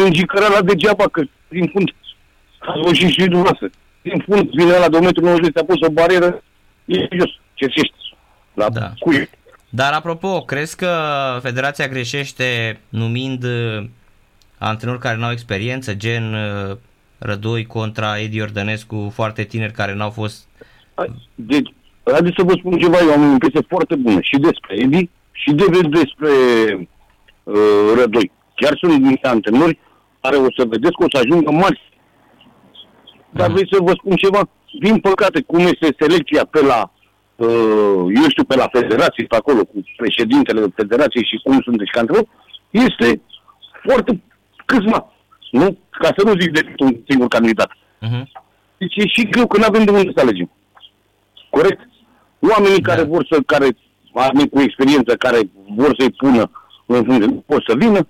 la 0.51 0.63
degeaba, 0.63 1.09
că 1.09 1.23
din 1.49 1.67
fund, 1.73 1.95
ați 2.59 2.81
văzut 2.81 3.11
și 3.11 3.19
dumneavoastră. 3.19 3.71
Din 4.03 4.25
fund 4.27 4.51
vine 4.51 4.79
la 4.79 4.89
2 4.89 5.01
metri 5.01 5.23
90, 5.23 5.57
a 5.57 5.65
pus 5.65 5.81
o 5.81 5.91
barieră, 5.91 6.43
e 6.85 7.09
jos 7.11 7.31
cerșești 7.55 8.15
la 8.55 8.69
da. 8.71 8.93
cui. 8.99 9.29
Dar 9.69 9.93
apropo, 9.93 10.41
crezi 10.41 10.77
că 10.77 10.93
federația 11.43 11.89
greșește 11.89 12.81
numind 12.89 13.45
uh, 13.45 13.85
antrenori 14.59 15.01
care 15.01 15.17
nu 15.17 15.25
au 15.25 15.31
experiență, 15.31 15.95
gen 15.95 16.35
uh, 16.35 16.77
Rădoi 17.19 17.67
contra 17.67 18.19
Edi 18.19 18.41
Ordănescu, 18.41 19.11
foarte 19.15 19.43
tineri 19.43 19.73
care 19.73 19.95
n-au 19.95 20.11
fost... 20.11 20.47
Deci, 21.35 21.73
haideți 22.05 22.35
să 22.37 22.43
vă 22.43 22.53
spun 22.59 22.79
ceva, 22.79 22.99
eu 22.99 23.13
am 23.13 23.29
o 23.29 23.33
impresie 23.33 23.61
foarte 23.69 23.95
bună 23.95 24.21
și 24.21 24.37
despre 24.37 24.77
Edi 24.77 25.11
și 25.43 25.51
de, 25.53 25.65
despre 25.89 26.33
uh, 27.43 27.93
Rădoi. 27.97 28.31
Chiar 28.55 28.75
sunt 28.81 29.03
niște 29.03 29.29
antrenori 29.29 29.79
care 30.21 30.37
o 30.37 30.49
să 30.57 30.65
vedeți 30.69 30.97
că 30.99 31.05
o 31.05 31.13
să 31.13 31.23
ajungă 31.25 31.51
marți. 31.51 31.87
Dar 33.31 33.51
vreți 33.51 33.73
să 33.73 33.79
vă 33.83 33.93
spun 33.97 34.17
ceva? 34.17 34.49
Din 34.81 34.99
păcate, 34.99 35.41
cum 35.47 35.59
este 35.59 35.97
selecția 35.99 36.45
pe 36.51 36.61
la 36.63 36.93
Uh, 37.47 38.05
eu 38.15 38.29
știu, 38.29 38.45
pe 38.45 38.57
la 38.57 38.69
federație, 38.73 39.25
pe 39.25 39.37
acolo, 39.37 39.65
cu 39.65 39.79
președintele 39.97 40.61
federației 40.75 41.25
și 41.25 41.41
cum 41.45 41.61
sunt 41.61 41.79
deci 41.79 41.97
antrenor, 41.97 42.29
este 42.71 43.21
foarte 43.87 44.23
câțiva. 44.65 45.13
Nu? 45.51 45.79
Ca 45.91 46.11
să 46.17 46.23
nu 46.25 46.41
zic 46.41 46.51
de 46.53 46.75
un 46.79 46.97
singur 47.09 47.29
candidat. 47.29 47.71
Uh-huh. 47.73 48.23
Deci 48.79 48.97
e 48.97 49.07
și 49.07 49.29
greu 49.29 49.47
că 49.47 49.59
nu 49.59 49.65
avem 49.69 49.85
de 49.85 49.91
unde 49.91 50.11
să 50.15 50.21
alegem. 50.21 50.51
Corect? 51.51 51.81
Oamenii 52.51 52.81
da. 52.81 52.89
care 52.93 53.03
vor 53.03 53.27
să, 53.31 53.41
care 53.47 53.69
oamenii 54.19 54.49
cu 54.49 54.61
experiență, 54.61 55.17
care 55.17 55.41
vor 55.77 55.95
să-i 55.99 56.11
pună 56.11 56.51
în 56.87 57.05
funcție, 57.05 57.27
nu 57.27 57.45
pot 57.47 57.63
să 57.69 57.75
vină. 57.77 58.07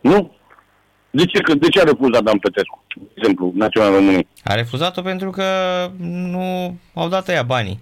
Nu? 0.00 0.32
De 1.10 1.24
ce, 1.24 1.54
de 1.54 1.68
ce 1.68 1.80
a 1.80 1.84
refuzat 1.84 2.22
Dan 2.22 2.38
Petrescu, 2.38 2.84
de 2.96 3.10
exemplu, 3.14 3.52
Național 3.54 3.92
României? 3.92 4.26
A 4.44 4.54
refuzat-o 4.54 5.02
pentru 5.02 5.30
că 5.30 5.44
nu 5.98 6.76
au 6.94 7.08
dat 7.08 7.28
ea 7.28 7.42
banii. 7.42 7.80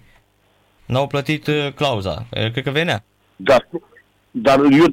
N-au 0.85 1.07
plătit 1.07 1.47
uh, 1.47 1.67
clauza. 1.75 2.25
Cred 2.29 2.63
că 2.63 2.71
venea. 2.71 3.03
Da, 3.35 3.57
dar 4.41 4.59
eu, 4.59 4.85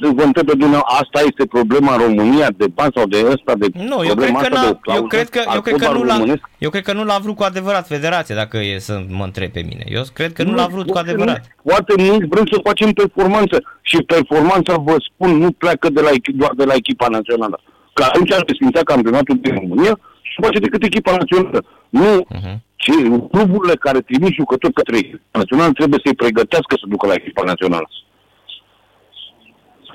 eu 0.00 0.10
vă 0.18 0.22
întreb 0.22 0.46
pe 0.46 0.54
dumneavoastră, 0.56 0.98
asta 1.02 1.20
este 1.30 1.46
problema 1.46 1.92
în 1.94 2.00
România 2.06 2.48
de 2.56 2.66
bani 2.74 2.92
sau 2.94 3.06
de 3.06 3.18
ăsta, 3.34 3.52
de 3.54 3.66
Nu, 3.74 3.82
eu 3.82 3.96
cred, 3.98 4.06
problema 4.10 4.38
că 4.40 4.44
asta 4.46 4.54
n-a, 4.54 4.64
de 4.64 4.68
o 4.70 4.74
clauză 4.74 5.00
eu, 5.02 5.06
cred 5.06 5.28
că, 5.28 5.40
al 5.46 5.54
eu, 5.54 5.60
cred 5.60 5.74
că 5.76 5.80
nu 5.80 5.86
fotbalului 5.86 6.08
l-a, 6.10 6.16
românesc? 6.18 6.42
eu 6.58 6.70
cred 6.70 6.82
că 6.88 6.92
nu 6.92 7.04
l-a 7.04 7.18
vrut 7.22 7.36
cu 7.36 7.42
adevărat 7.42 7.86
federația, 7.86 8.34
dacă 8.34 8.56
e 8.58 8.78
să 8.78 8.94
mă 9.18 9.24
întreb 9.24 9.50
pe 9.50 9.62
mine. 9.70 9.84
Eu 9.98 10.02
cred 10.12 10.32
că 10.32 10.42
nu 10.42 10.54
l-a 10.54 10.66
vrut 10.66 10.86
cu 10.86 10.92
foarte 10.92 11.10
adevărat. 11.10 11.38
mult- 11.40 11.72
Foarte 11.72 11.94
mult 12.06 12.24
vrem 12.32 12.46
să 12.52 12.60
facem 12.64 12.90
performanță 12.92 13.56
și 13.82 13.96
performanța, 13.96 14.74
vă 14.76 14.96
spun, 15.08 15.30
nu 15.38 15.50
pleacă 15.50 15.88
de 15.90 16.00
la, 16.00 16.10
echi- 16.10 16.34
doar 16.40 16.52
de 16.56 16.64
la 16.64 16.74
echipa 16.74 17.06
națională. 17.08 17.60
Că 17.92 18.02
atunci 18.02 18.32
ar 18.32 18.42
desfința 18.50 18.80
campionatul 18.92 19.38
din 19.42 19.54
România 19.54 19.94
și 20.22 20.34
nu 20.36 20.44
face 20.46 20.58
decât 20.58 20.82
echipa 20.82 21.12
națională. 21.16 21.64
Nu, 21.88 22.26
Mhm. 22.38 22.62
ci 22.76 22.90
cluburile 23.32 23.74
care 23.76 24.00
trimit 24.00 24.32
jucători 24.34 24.72
către 24.72 24.96
echipa 24.96 25.38
națională 25.42 25.72
trebuie 25.72 26.00
să-i 26.04 26.14
pregătească 26.14 26.74
să 26.80 26.84
ducă 26.88 27.06
la 27.06 27.12
echipa 27.20 27.42
națională. 27.44 27.88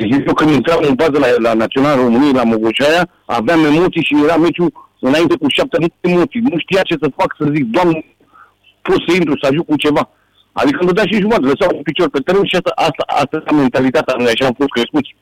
Deci 0.02 0.24
eu 0.28 0.34
când 0.34 0.50
intram 0.50 0.80
în 0.88 0.94
bază 0.94 1.18
la, 1.20 1.28
la 1.38 1.54
Național 1.54 1.96
României, 1.96 2.34
la 2.34 2.44
Mogoșaia, 2.44 3.10
aveam 3.26 3.66
emoții 3.66 4.04
și 4.04 4.24
era 4.24 4.38
meciul 4.38 4.72
înainte 5.00 5.36
cu 5.38 5.46
șapte 5.48 5.78
minute 5.78 6.08
emoții. 6.14 6.40
Nu 6.40 6.58
știa 6.58 6.82
ce 6.82 6.96
să 7.02 7.08
fac, 7.16 7.36
să 7.40 7.46
zic, 7.56 7.66
doamne, 7.66 8.06
pot 8.82 9.00
să 9.08 9.16
intru, 9.16 9.34
să 9.42 9.48
ajut 9.50 9.66
cu 9.66 9.76
ceva. 9.76 10.10
Adică 10.52 10.78
îmi 10.80 10.90
dădea 10.90 11.06
și 11.10 11.24
jumătate, 11.24 11.52
lăsau 11.52 11.76
un 11.76 11.82
picior 11.82 12.10
pe 12.10 12.20
teren 12.20 12.46
și 12.46 12.56
asta, 12.56 12.72
asta, 12.76 13.04
asta 13.22 13.36
era 13.42 13.56
mentalitatea 13.58 14.16
noi, 14.18 14.32
așa 14.34 14.46
am 14.46 14.58
fost 14.62 14.70
crescuți. 14.70 15.16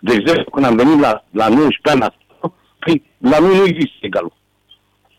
De 0.00 0.12
exemplu, 0.18 0.50
când 0.50 0.66
am 0.66 0.76
venit 0.76 0.98
la, 1.00 1.12
la 1.30 1.46
19 1.48 1.90
ani, 1.90 2.00
la, 2.00 2.10
păi, 2.78 3.02
la 3.18 3.38
noi 3.38 3.56
nu 3.56 3.64
există 3.66 3.98
egalul. 4.00 4.32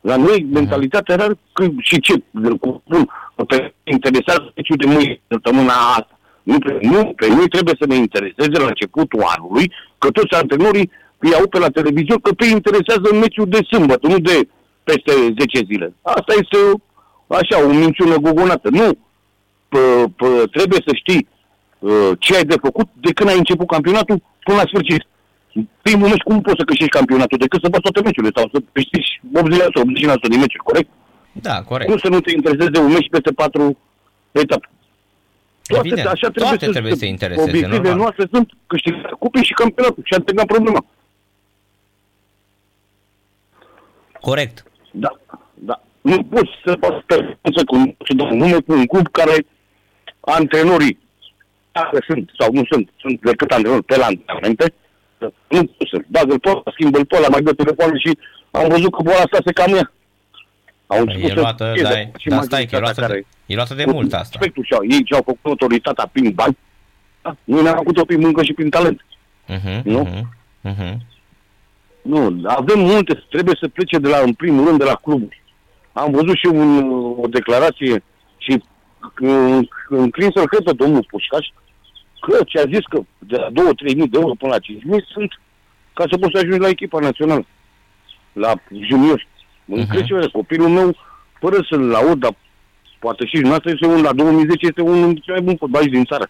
La 0.01 0.15
noi 0.15 0.47
mentalitatea 0.51 1.13
era 1.13 1.27
că, 1.53 1.63
și 1.79 2.00
ce, 2.00 2.13
cu, 2.59 2.83
spun, 2.85 3.09
pe 3.47 3.74
interesează 3.83 4.51
meciul 4.55 4.75
de 4.75 4.85
mâine, 4.85 5.21
săptămâna 5.27 5.74
asta. 5.74 6.14
Nu, 6.49 6.57
pe, 6.59 6.77
nu, 6.81 7.13
pe 7.19 7.27
noi 7.27 7.47
trebuie 7.47 7.75
să 7.79 7.85
ne 7.87 7.95
intereseze 7.95 8.57
la 8.63 8.71
începutul 8.73 9.21
anului, 9.35 9.71
că 9.97 10.07
toți 10.17 10.33
antrenorii 10.41 10.91
îi 11.17 11.33
au 11.33 11.47
pe 11.47 11.59
la 11.59 11.69
televizor, 11.69 12.17
că 12.21 12.31
pe 12.31 12.45
ei 12.45 12.51
interesează 12.59 13.07
meciul 13.13 13.49
de 13.49 13.59
sâmbătă, 13.71 14.07
nu 14.07 14.19
de 14.19 14.37
peste 14.83 15.11
10 15.39 15.65
zile. 15.71 15.93
Asta 16.01 16.33
este 16.41 16.59
așa, 17.27 17.65
o 17.65 17.69
minciună 17.83 18.15
gogonată. 18.15 18.69
Nu, 18.69 18.87
pă, 19.69 19.83
pă, 20.15 20.27
trebuie 20.51 20.81
să 20.87 20.91
știi 21.01 21.27
uh, 21.79 22.11
ce 22.19 22.35
ai 22.35 22.45
de 22.51 22.57
făcut 22.61 22.87
de 23.05 23.11
când 23.13 23.29
ai 23.29 23.37
început 23.37 23.67
campionatul 23.67 24.17
până 24.43 24.57
la 24.57 24.69
sfârșit. 24.71 25.03
Primul 25.81 26.07
meci, 26.07 26.27
cum 26.27 26.41
poți 26.41 26.59
să 26.59 26.63
câștigi 26.63 26.97
campionatul? 26.99 27.37
Decât 27.37 27.59
să 27.63 27.69
bați 27.69 27.85
toate 27.85 28.01
meciurile 28.01 28.31
sau 28.35 28.49
să 28.53 28.59
câștigi 28.71 29.21
80% 29.37 30.17
80% 30.25 30.29
din 30.29 30.39
meciuri, 30.43 30.67
corect? 30.69 30.89
Da, 31.31 31.55
corect. 31.61 31.89
Cum 31.89 31.99
să 32.03 32.09
nu 32.09 32.19
te 32.19 32.31
interesezi 32.31 32.71
de 32.75 32.79
un 32.79 32.91
meci 32.91 33.13
peste 33.15 33.31
patru 33.31 33.77
etape? 34.31 34.67
Toate, 35.67 35.88
Evident, 35.88 36.07
așa 36.07 36.29
trebuie 36.29 36.43
toate 36.43 36.65
să, 36.65 36.72
trebuie 36.72 36.95
să 36.95 37.05
intereseze, 37.05 37.50
Obiectivele 37.50 37.77
normal. 37.77 37.98
noastre 37.98 38.25
sunt 38.31 38.51
câștigarea 38.67 39.15
cupii 39.19 39.43
și 39.43 39.53
campionatul 39.53 40.03
și 40.05 40.13
am 40.13 40.22
terminat 40.24 40.48
problema. 40.48 40.86
Corect. 44.22 44.63
Da, 44.91 45.19
da. 45.53 45.81
Nu 46.01 46.24
poți 46.24 46.51
să 46.65 46.77
faci 46.79 47.03
performanță 47.05 47.63
cu 47.65 47.75
să 48.05 48.13
dau 48.15 48.36
nume 48.36 48.60
cu 48.60 48.72
un 48.74 48.86
club 48.86 49.07
care 49.12 49.45
antrenorii 50.19 51.00
dacă 51.72 51.98
sunt 52.07 52.31
sau 52.39 52.50
nu 52.53 52.63
sunt, 52.69 52.89
sunt 52.98 53.22
decât 53.22 53.51
antrenori 53.51 53.84
pe 53.84 53.98
la 53.98 54.05
antrenamente, 54.05 54.74
nu 55.48 55.63
poți 55.77 55.89
să 55.91 55.98
bagă-l 56.07 56.39
pe 56.39 56.50
ăla, 56.50 56.62
schimbă-l 56.74 57.05
pe 57.05 57.15
ăla, 57.15 57.27
mai 57.27 57.41
dă 57.41 57.53
telefonul 57.53 58.00
și 58.00 58.17
am 58.51 58.67
văzut 58.69 58.91
că 58.95 59.01
boala 59.03 59.24
asta 59.24 59.38
se 59.45 59.51
cam 59.51 59.75
ia. 59.75 59.91
Au 60.88 61.00
început 61.00 61.24
E 61.24 61.27
să 61.34 61.39
luată, 61.39 61.72
pierdă 61.74 61.94
da, 61.94 62.18
și 62.18 62.27
da, 62.30 62.42
stai, 62.42 62.65
că 62.65 62.75
e 62.75 62.80
majoritatea 62.80 63.08
luată, 63.08 63.13
de, 63.13 63.54
e 63.54 63.56
luată 63.56 63.74
de 63.74 63.86
mult 63.86 64.13
asta. 64.13 64.30
Respectul 64.32 64.63
și-au, 64.63 64.82
ei 64.89 65.01
și-au 65.06 65.22
făcut 65.25 65.39
autoritatea 65.44 66.10
prin 66.12 66.32
bani, 66.34 66.58
da? 67.22 67.36
noi 67.44 67.62
ne-am 67.62 67.75
făcut-o 67.75 68.06
prin 68.06 68.20
muncă 68.20 68.44
și 68.44 68.54
prin 68.54 68.70
talent. 68.70 69.06
Mhm, 69.48 69.82
Nu? 69.84 70.00
mhm, 70.01 70.34
mhm. 70.62 71.01
Nu, 72.01 72.42
avem 72.46 72.80
multe, 72.80 73.24
trebuie 73.30 73.58
să 73.60 73.68
plece 73.68 73.98
de 73.98 74.08
la, 74.08 74.18
în 74.18 74.34
primul 74.34 74.65
rând, 74.65 74.77
de 74.77 74.84
la 74.84 74.96
cluburi. 74.96 75.42
Am 75.94 76.12
văzut 76.12 76.36
și 76.38 76.46
un, 76.46 76.92
o 77.22 77.27
declarație 77.27 78.04
și 78.38 78.63
în- 79.15 79.68
înclinsă 79.89 80.44
cred 80.44 80.63
pe 80.63 80.72
domnul 80.74 81.06
Pușcaș, 81.10 81.48
că 82.20 82.44
ce 82.46 82.60
a 82.60 82.63
zis 82.65 82.86
că 82.89 83.00
de 83.20 83.36
la 83.36 83.48
2-3 83.50 83.96
mii 83.96 84.08
de 84.08 84.18
euro 84.22 84.34
până 84.34 84.51
la 84.51 84.60
5 84.60 84.84
mii 84.84 85.06
sunt 85.08 85.39
ca 85.94 86.04
să 86.10 86.18
poți 86.18 86.32
să 86.34 86.38
ajungi 86.38 86.60
la 86.60 86.68
echipa 86.68 87.00
națională, 87.00 87.46
la 88.34 88.54
juniori. 88.89 89.27
Mă 89.65 89.75
Mhm. 89.75 89.86
uh-huh. 89.86 89.89
crede 90.07 90.27
copilul 90.31 90.69
meu, 90.69 90.95
fără 91.39 91.57
să-l 91.69 91.81
laud, 91.89 92.19
dar 92.19 92.36
poate 93.00 93.25
și 93.25 93.31
dumneavoastră 93.34 93.72
este 93.72 93.86
un, 93.86 94.01
la 94.01 94.13
2010 94.13 94.65
este 94.65 94.81
unul 94.81 95.03
dintre 95.05 95.22
cei 95.25 95.34
mai 95.34 95.41
buni 95.43 95.57
fotbaliști 95.57 95.93
din 95.93 96.03
țară. 96.05 96.27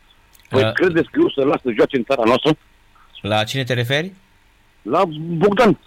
Păi 0.49 0.63
Uh. 0.63 0.71
credeți 0.73 1.09
că 1.11 1.19
eu 1.21 1.29
să 1.29 1.41
las 1.45 1.61
să 1.61 1.69
joace 1.75 1.97
în 1.97 2.03
țara 2.03 2.21
noastră? 2.25 2.51
La 3.21 3.43
cine 3.43 3.63
te 3.63 3.73
referi? 3.73 4.13
La 4.81 5.01
Bogdan, 5.41 5.79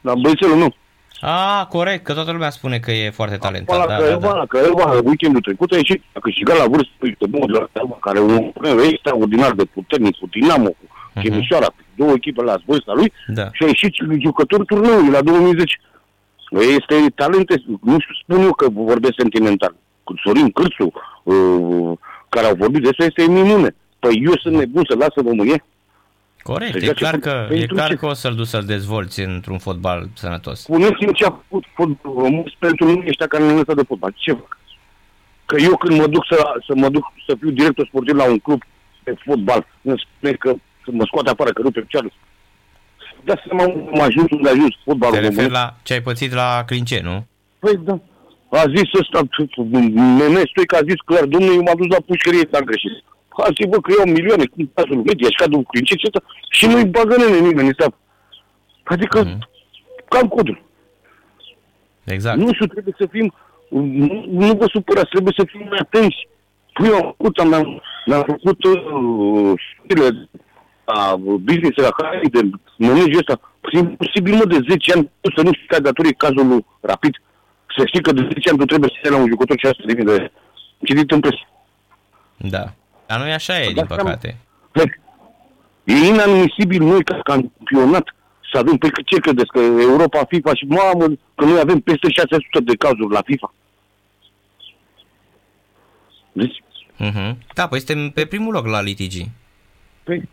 la 0.00 0.14
băiețelul 0.14 0.56
meu. 0.56 0.74
Ah, 1.20 1.66
corect, 1.68 2.04
că 2.04 2.12
toată 2.14 2.32
lumea 2.32 2.50
spune 2.50 2.78
că 2.78 2.90
e 2.90 3.10
foarte 3.10 3.36
talentat. 3.36 3.76
La 3.78 3.86
Da, 3.86 3.92
da, 3.92 3.96
Craiova, 4.02 4.26
da. 4.28 4.34
la 4.34 4.44
Craiova, 4.46 5.00
weekendul 5.04 5.40
trecut 5.40 5.72
a 5.72 5.76
ieșit, 5.76 6.02
a 6.12 6.18
câștigat 6.20 6.56
la 6.58 6.66
vârstă 6.66 6.92
uite, 7.00 7.26
bun 7.26 7.46
de 7.52 7.58
la 7.58 7.66
Craiova, 7.72 7.96
care 8.00 8.18
e 8.18 8.22
un 8.22 8.50
premier 8.60 8.86
extraordinar 8.92 9.52
de 9.52 9.64
puternic 9.64 10.16
cu 10.18 10.26
Dinamo, 10.26 10.68
cu 10.68 10.76
Mhm. 11.14 11.20
Chimișoara, 11.24 11.66
cu 11.66 11.74
două 11.96 12.12
echipe 12.12 12.42
la 12.42 12.56
vârsta 12.66 12.92
lui 12.94 13.12
Da. 13.26 13.48
și 13.52 13.62
a 13.62 13.66
ieșit 13.66 13.94
jucătorul 14.20 14.64
turneului 14.64 15.10
la 15.10 15.22
2010. 15.22 15.76
Este 16.60 17.10
talente, 17.14 17.62
nu 17.82 17.98
știu, 18.00 18.14
spun 18.22 18.42
eu 18.44 18.52
că 18.52 18.68
vorbesc 18.68 19.14
sentimental. 19.16 19.74
Cu 20.04 20.14
Sorin 20.24 20.50
Cârțu, 20.50 20.92
uh, 21.22 21.98
care 22.28 22.46
au 22.46 22.54
vorbit 22.54 22.82
despre 22.82 23.04
este 23.04 23.32
minune. 23.32 23.74
Păi 23.98 24.22
eu 24.24 24.36
sunt 24.36 24.54
nebun 24.54 24.82
să 24.88 24.96
lasă 24.96 25.14
România? 25.16 25.64
Corect, 26.42 26.70
Să 26.72 26.78
e 26.78 26.80
joace 26.84 26.98
clar 27.00 27.14
cu- 27.14 27.20
că, 27.20 27.46
e 27.50 27.56
pentru 27.58 27.74
clar 27.74 27.88
ce? 27.88 27.94
că 27.94 28.06
o 28.06 28.12
să-l 28.12 28.34
duci 28.34 28.46
să-l 28.46 28.64
dezvolți 28.64 29.20
într-un 29.20 29.58
fotbal 29.58 30.08
sănătos. 30.14 30.60
Spuneți-mi 30.60 31.12
ce 31.12 31.24
a 31.24 31.30
făcut 31.30 31.64
fotbalul 31.74 32.20
român 32.22 32.44
pentru 32.58 32.84
mine 32.86 33.04
ăștia 33.08 33.26
care 33.26 33.44
ne 33.46 33.52
lăsat 33.52 33.76
de 33.76 33.82
fotbal. 33.82 34.12
Ce 34.16 34.32
fac? 34.32 34.58
Că 35.46 35.56
eu 35.60 35.76
când 35.76 35.98
mă 35.98 36.06
duc 36.06 36.24
să, 36.30 36.36
să 36.66 36.72
mă 36.76 36.88
duc 36.88 37.04
să 37.26 37.36
fiu 37.40 37.50
director 37.50 37.86
sportiv 37.86 38.14
la 38.14 38.24
un 38.24 38.38
club 38.38 38.62
de 39.04 39.14
fotbal, 39.24 39.66
îmi 39.82 40.02
spune 40.16 40.32
că 40.32 40.54
să 40.84 40.90
mă 40.92 41.04
scoate 41.06 41.30
afară, 41.30 41.50
că 41.50 41.62
rupe 41.62 41.80
picioarele. 41.80 42.12
Dați 43.24 43.42
seama 43.46 43.64
unde 43.66 43.90
am 43.94 44.00
ajuns, 44.00 44.30
unde 44.30 44.48
a 44.48 44.52
ajuns 44.52 44.74
fotbalul 44.84 45.14
Te 45.14 45.20
referi 45.20 45.46
român. 45.46 45.52
la 45.60 45.76
ce 45.82 45.92
ai 45.92 46.02
pățit 46.02 46.32
la 46.32 46.62
Clince, 46.66 47.00
nu? 47.02 47.26
Păi 47.58 47.76
da. 47.76 47.98
A 48.50 48.64
zis 48.76 48.88
ăsta, 49.00 49.20
Neneț 50.18 50.48
Stoica 50.48 50.76
a 50.76 50.86
zis 50.88 51.00
clar, 51.04 51.24
domnule, 51.24 51.54
eu 51.54 51.62
m-am 51.62 51.76
dus 51.76 51.86
la 51.86 51.96
pușcărie, 52.06 52.48
s-a 52.52 52.60
greșit. 52.60 52.90
A 53.28 53.48
zis, 53.56 53.66
bă, 53.68 53.76
că 53.80 53.92
iau 53.96 54.12
milioane, 54.12 54.44
cum 54.46 54.70
cazul 54.74 54.96
media, 55.08 55.28
și 55.28 55.34
cadul 55.42 55.62
cu 55.62 55.78
ce 55.78 55.94
ăsta, 56.04 56.20
și 56.50 56.66
nu-i 56.66 56.84
bagă 56.84 57.14
nene 57.16 57.38
nimeni 57.48 57.66
în 57.68 57.72
staff. 57.78 57.94
Adică, 58.84 59.18
Mhm. 59.24 59.48
cam 60.08 60.28
codul. 60.28 60.62
Exact. 62.04 62.38
Nu 62.38 62.52
știu, 62.52 62.66
trebuie 62.66 62.94
să 62.98 63.06
fim, 63.10 63.34
nu, 63.68 64.24
nu 64.28 64.46
vă 64.60 64.66
supărați, 64.72 65.10
trebuie 65.10 65.34
să 65.36 65.44
fim 65.50 65.60
mai 65.68 65.78
atenți. 65.82 66.28
Păi 66.72 66.88
eu 66.88 66.94
am 66.94 67.14
făcut, 67.16 67.38
am, 67.38 67.52
am, 67.52 67.82
am 68.12 68.24
făcut 68.26 68.64
uh, 68.64 69.52
studiile 69.84 70.28
a 70.84 71.16
business 71.16 71.76
la 71.76 71.90
care 71.90 72.20
de 72.30 72.40
managul 72.76 73.16
ăsta. 73.16 73.40
Păi 73.60 73.70
e 73.74 73.78
imposibil, 73.78 74.34
mă, 74.34 74.44
de 74.44 74.58
10 74.68 74.92
ani 74.92 75.10
tu 75.20 75.30
să 75.36 75.42
nu 75.42 75.52
știi 75.52 75.66
care 75.66 75.82
datorie 75.82 76.12
cazul 76.12 76.46
lui 76.46 76.64
rapid. 76.80 77.14
Să 77.76 77.86
știi 77.86 78.02
că 78.02 78.12
de 78.12 78.28
10 78.32 78.48
ani 78.48 78.58
tu 78.58 78.64
trebuie 78.64 78.90
să 78.92 78.98
iei 79.04 79.12
la 79.16 79.22
un 79.22 79.28
jucător 79.28 79.56
și 79.58 79.66
asta 79.66 79.82
devine 79.86 80.12
de 80.16 80.30
citit 80.84 81.10
în 81.10 81.20
presă. 81.20 81.44
Da. 82.36 82.72
Dar 83.06 83.18
nu 83.20 83.26
e 83.26 83.32
așa 83.32 83.60
e, 83.60 83.66
din 83.66 83.74
dați 83.74 83.88
seama. 83.94 84.02
păcate. 84.02 84.38
Păi, 84.72 85.00
E 85.84 85.94
inadmisibil 86.06 86.82
noi 86.82 87.04
ca 87.04 87.20
campionat 87.24 88.14
să 88.52 88.58
avem, 88.58 88.76
pe 88.76 88.88
ce 89.04 89.20
credeți, 89.20 89.46
că 89.52 89.58
Europa, 89.60 90.24
FIFA 90.28 90.54
și 90.54 90.64
mamă, 90.64 91.04
că 91.34 91.44
noi 91.44 91.60
avem 91.60 91.80
peste 91.80 92.10
600 92.10 92.60
de 92.64 92.74
cazuri 92.76 93.12
la 93.12 93.22
FIFA. 93.24 93.54
Deci, 96.32 96.62
Mhm. 96.96 97.38
Da, 97.54 97.66
păi 97.68 97.80
suntem 97.80 98.10
pe 98.10 98.26
primul 98.26 98.52
loc 98.52 98.66
la 98.66 98.80
litigi. 98.82 99.28
Păi, 100.02 100.28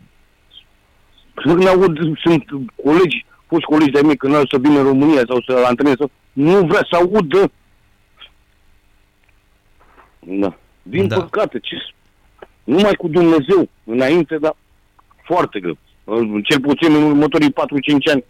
când 1.34 1.66
aud, 1.66 1.98
sunt 2.18 2.44
colegi, 2.84 3.24
foști 3.46 3.64
colegi 3.70 3.90
de-ai 3.90 4.02
mei, 4.06 4.16
când 4.16 4.34
au 4.34 4.46
să 4.50 4.58
vină 4.58 4.78
în 4.78 4.84
România 4.86 5.22
sau 5.28 5.42
să 5.46 5.64
antreneze, 5.66 5.96
sau- 5.98 6.10
nu 6.32 6.66
vrea 6.66 6.86
să 6.90 6.96
audă. 6.96 7.50
Da. 10.18 10.56
Din 10.82 11.08
Da. 11.08 11.16
da. 11.16 11.22
păcate, 11.22 11.58
ce 11.58 11.76
numai 12.64 12.94
cu 12.94 13.08
Dumnezeu 13.08 13.68
înainte, 13.84 14.36
dar 14.38 14.56
foarte 15.24 15.60
greu. 15.60 15.76
Cel 16.44 16.60
puțin 16.60 16.94
în 16.94 17.02
următorii 17.02 17.52
4-5 17.52 18.08
ani. 18.12 18.24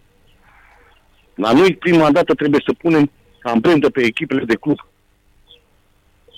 La 1.35 1.51
noi 1.53 1.75
prima 1.75 2.11
dată 2.11 2.33
trebuie 2.33 2.61
să 2.65 2.73
punem 2.73 3.11
amprentă 3.41 3.89
pe 3.89 4.01
echipele 4.01 4.43
de 4.45 4.55
club. 4.55 4.77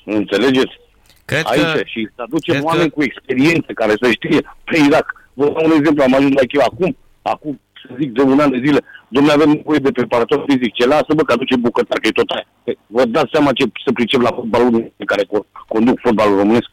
Înțelegeți? 0.05 0.79
Cred 1.25 1.43
aici 1.45 1.61
că... 1.61 1.81
și 1.85 2.09
să 2.15 2.21
aducem 2.21 2.53
cred 2.53 2.65
oameni 2.65 2.89
că- 2.89 2.95
cu 2.95 3.03
experiență 3.03 3.71
care 3.73 3.93
să 4.01 4.11
știe 4.11 4.41
pe 4.63 4.77
Irak. 4.87 5.22
Vă 5.33 5.45
dau 5.45 5.65
un 5.65 5.71
exemplu, 5.71 6.03
am 6.03 6.13
ajuns 6.15 6.33
la 6.33 6.45
Chiva 6.47 6.63
acum, 6.63 6.97
acum 7.21 7.59
să 7.87 7.95
zic 7.99 8.11
de 8.11 8.21
un 8.21 8.39
an 8.39 8.49
de 8.51 8.61
zile, 8.65 8.79
domnule 9.07 9.33
avem 9.33 9.49
nevoie 9.49 9.79
de 9.79 9.91
preparator 9.91 10.43
fizic, 10.47 10.73
ce 10.73 10.85
lasă 10.87 11.13
bă 11.15 11.23
că 11.23 11.31
aduce 11.33 11.55
bucătar, 11.55 11.97
că 11.99 12.07
e 12.07 12.11
tot 12.11 12.29
aia. 12.29 12.47
Păi, 12.63 12.77
Vă 12.87 13.05
dați 13.05 13.29
seama 13.31 13.51
ce 13.51 13.63
să 13.85 13.91
pricep 13.93 14.21
la 14.21 14.31
fotbalul 14.35 14.91
pe 14.95 15.03
care 15.03 15.23
co- 15.23 15.65
conduc 15.67 15.99
fotbalul 15.99 16.37
românesc. 16.37 16.69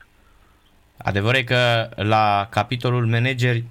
Adevărul 0.97 1.39
e 1.39 1.43
că 1.43 1.89
la 1.95 2.47
capitolul 2.51 3.07
manageri 3.07 3.65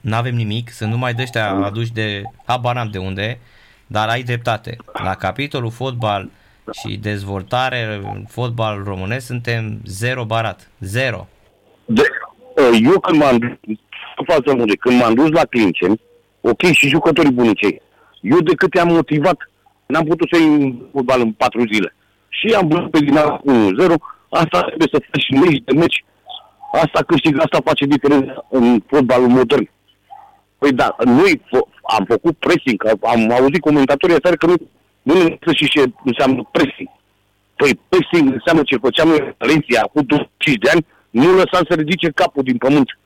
nu 0.00 0.14
avem 0.14 0.34
nimic, 0.34 0.70
sunt 0.70 0.90
numai 0.90 1.14
de 1.14 1.22
ăștia 1.22 1.50
aduși 1.50 1.92
de 1.92 2.22
habar 2.44 2.74
n-am 2.74 2.88
de 2.90 2.98
unde, 2.98 3.38
dar 3.86 4.08
ai 4.08 4.22
dreptate. 4.22 4.76
La 5.02 5.14
capitolul 5.14 5.70
fotbal 5.70 6.30
și 6.72 6.96
dezvoltare 6.96 8.00
fotbal 8.28 8.82
românesc 8.84 9.26
suntem 9.26 9.80
zero 9.86 10.24
barat. 10.24 10.70
Zero. 10.80 11.28
De, 11.84 12.02
eu 12.82 13.00
când 13.00 13.22
m-am 13.22 13.38
dus, 13.38 13.76
față 14.26 14.54
multe, 14.54 14.76
când 14.76 15.00
m-am 15.00 15.14
dus 15.14 15.30
la 15.30 15.44
Clinceni, 15.44 16.00
ok, 16.40 16.62
și 16.62 16.88
jucătorii 16.88 17.32
bunicei, 17.32 17.82
eu 18.20 18.40
de 18.40 18.54
cât 18.54 18.74
am 18.74 18.88
motivat, 18.88 19.50
n-am 19.86 20.04
putut 20.04 20.28
să 20.32 20.40
iei 20.40 20.88
fotbal 20.92 21.20
în 21.20 21.32
patru 21.32 21.64
zile. 21.72 21.94
Și 22.28 22.54
am 22.54 22.68
văzut 22.68 22.90
pe 22.90 22.98
din 22.98 23.16
1-0, 23.16 23.18
asta 24.28 24.60
trebuie 24.60 24.88
să 24.92 25.02
faci 25.10 25.40
meci 25.40 25.62
de 25.64 25.72
meci. 25.72 26.04
Asta 26.72 27.02
câștigă, 27.06 27.40
asta 27.40 27.58
face 27.64 27.84
diferența 27.86 28.46
în 28.50 28.82
fotbalul 28.86 29.28
modern. 29.28 29.70
Păi 30.58 30.72
da, 30.72 30.96
noi 31.04 31.42
am 31.82 32.04
făcut 32.04 32.36
pressing, 32.36 32.84
am 33.02 33.30
auzit 33.30 33.60
comentatorii 33.60 34.14
astea 34.14 34.36
că 34.36 34.46
nu, 34.46 34.54
nu 35.02 35.14
înțeleg 35.14 35.56
și 35.56 35.68
ce 35.68 35.82
înseamnă 36.04 36.48
pressing. 36.52 36.88
Păi 37.56 37.80
pressing 37.88 38.32
înseamnă 38.32 38.62
ce 38.62 38.76
făceam 38.76 39.08
noi 39.08 39.34
Valencia 39.38 39.80
acum 39.82 40.02
25 40.02 40.58
de 40.64 40.70
ani, 40.70 40.86
nu 41.10 41.30
lăsam 41.30 41.64
să 41.68 41.74
ridice 41.74 42.10
capul 42.14 42.42
din 42.42 42.56
pământ. 42.56 42.98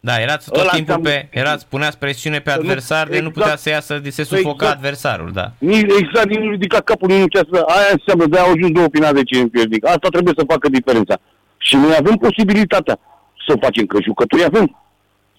Da, 0.00 0.20
erați 0.20 0.50
tot 0.50 0.60
Ăla 0.60 0.70
timpul 0.70 0.98
pe, 0.98 1.28
erați, 1.30 1.66
puneați 1.68 1.98
presiune 1.98 2.38
pe 2.38 2.50
adversar, 2.50 3.02
exact, 3.06 3.10
de 3.10 3.20
nu 3.20 3.30
putea 3.30 3.52
exact. 3.52 3.60
să 3.62 3.68
iasă, 3.68 3.98
de 3.98 4.10
se 4.10 4.22
sufoca 4.22 4.52
exact. 4.54 4.74
adversarul, 4.74 5.30
da. 5.32 5.52
Exact, 6.00 6.28
nici 6.28 6.38
nu 6.38 6.50
ridica 6.50 6.80
capul, 6.80 7.08
nici 7.08 7.34
nu 7.34 7.40
să... 7.52 7.64
Aia 7.66 7.92
înseamnă, 7.92 8.26
de 8.26 8.38
au 8.38 8.50
ajuns 8.52 8.70
două 8.70 8.86
finale 8.92 9.22
de 9.22 9.36
Champions 9.36 9.68
League. 9.70 9.88
Asta 9.88 10.08
trebuie 10.08 10.34
să 10.36 10.44
facă 10.52 10.68
diferența. 10.68 11.18
Și 11.58 11.76
noi 11.76 11.94
avem 11.98 12.14
posibilitatea 12.14 12.98
să 13.46 13.56
facem, 13.60 13.86
că 13.86 13.98
jucătorii 14.02 14.44
avem. 14.44 14.82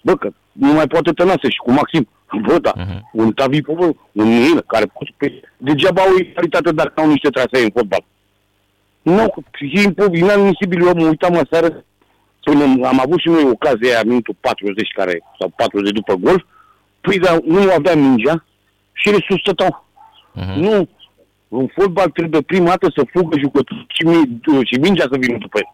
Bă, 0.00 0.16
că 0.16 0.28
nu 0.52 0.72
mai 0.72 0.86
poate 0.86 1.10
Tănase 1.12 1.48
și 1.48 1.62
cu 1.64 1.72
Maxim. 1.72 2.08
Bă, 2.46 2.58
da, 2.58 2.72
uh-huh. 2.72 3.00
un 3.12 3.32
Tavi 3.32 3.60
Povă, 3.62 3.86
un 4.12 4.28
Nil, 4.28 4.64
care 4.66 4.84
poate 4.84 5.12
pe... 5.16 5.40
Degeaba 5.56 6.02
au 6.02 6.14
egalitate 6.18 6.72
dacă 6.72 6.92
au 6.94 7.08
niște 7.08 7.28
trasee 7.28 7.64
în 7.64 7.70
fotbal. 7.70 8.04
Nu, 9.02 9.34
e 9.58 9.92
inadmisibil. 10.12 10.86
Eu 10.86 10.94
mă 10.94 11.06
uitam 11.06 11.34
aseară 11.34 11.84
Până 12.48 12.86
am 12.86 13.00
avut 13.00 13.20
și 13.20 13.28
noi 13.28 13.50
ocazia 13.52 13.88
aia, 13.94 14.02
minutul 14.04 14.36
40 14.40 14.92
care, 14.94 15.22
sau 15.38 15.48
40 15.56 15.92
după 15.92 16.14
gol, 16.14 16.46
păi 17.00 17.18
dar 17.18 17.40
nu 17.44 17.72
avea 17.76 17.94
mingea 17.94 18.44
și 18.92 19.08
le 19.10 19.24
sustătau. 19.28 19.86
Uh-huh. 20.36 20.54
Nu, 20.54 20.88
în 21.48 21.66
fotbal 21.74 22.08
trebuie 22.08 22.40
prima 22.40 22.68
dată 22.68 22.92
să 22.96 23.02
fugă 23.12 23.38
jucătorii 23.38 23.86
și, 23.88 24.04
și 24.64 24.80
mingea 24.80 25.06
să 25.10 25.16
vină 25.20 25.38
după 25.38 25.58
el. 25.58 25.70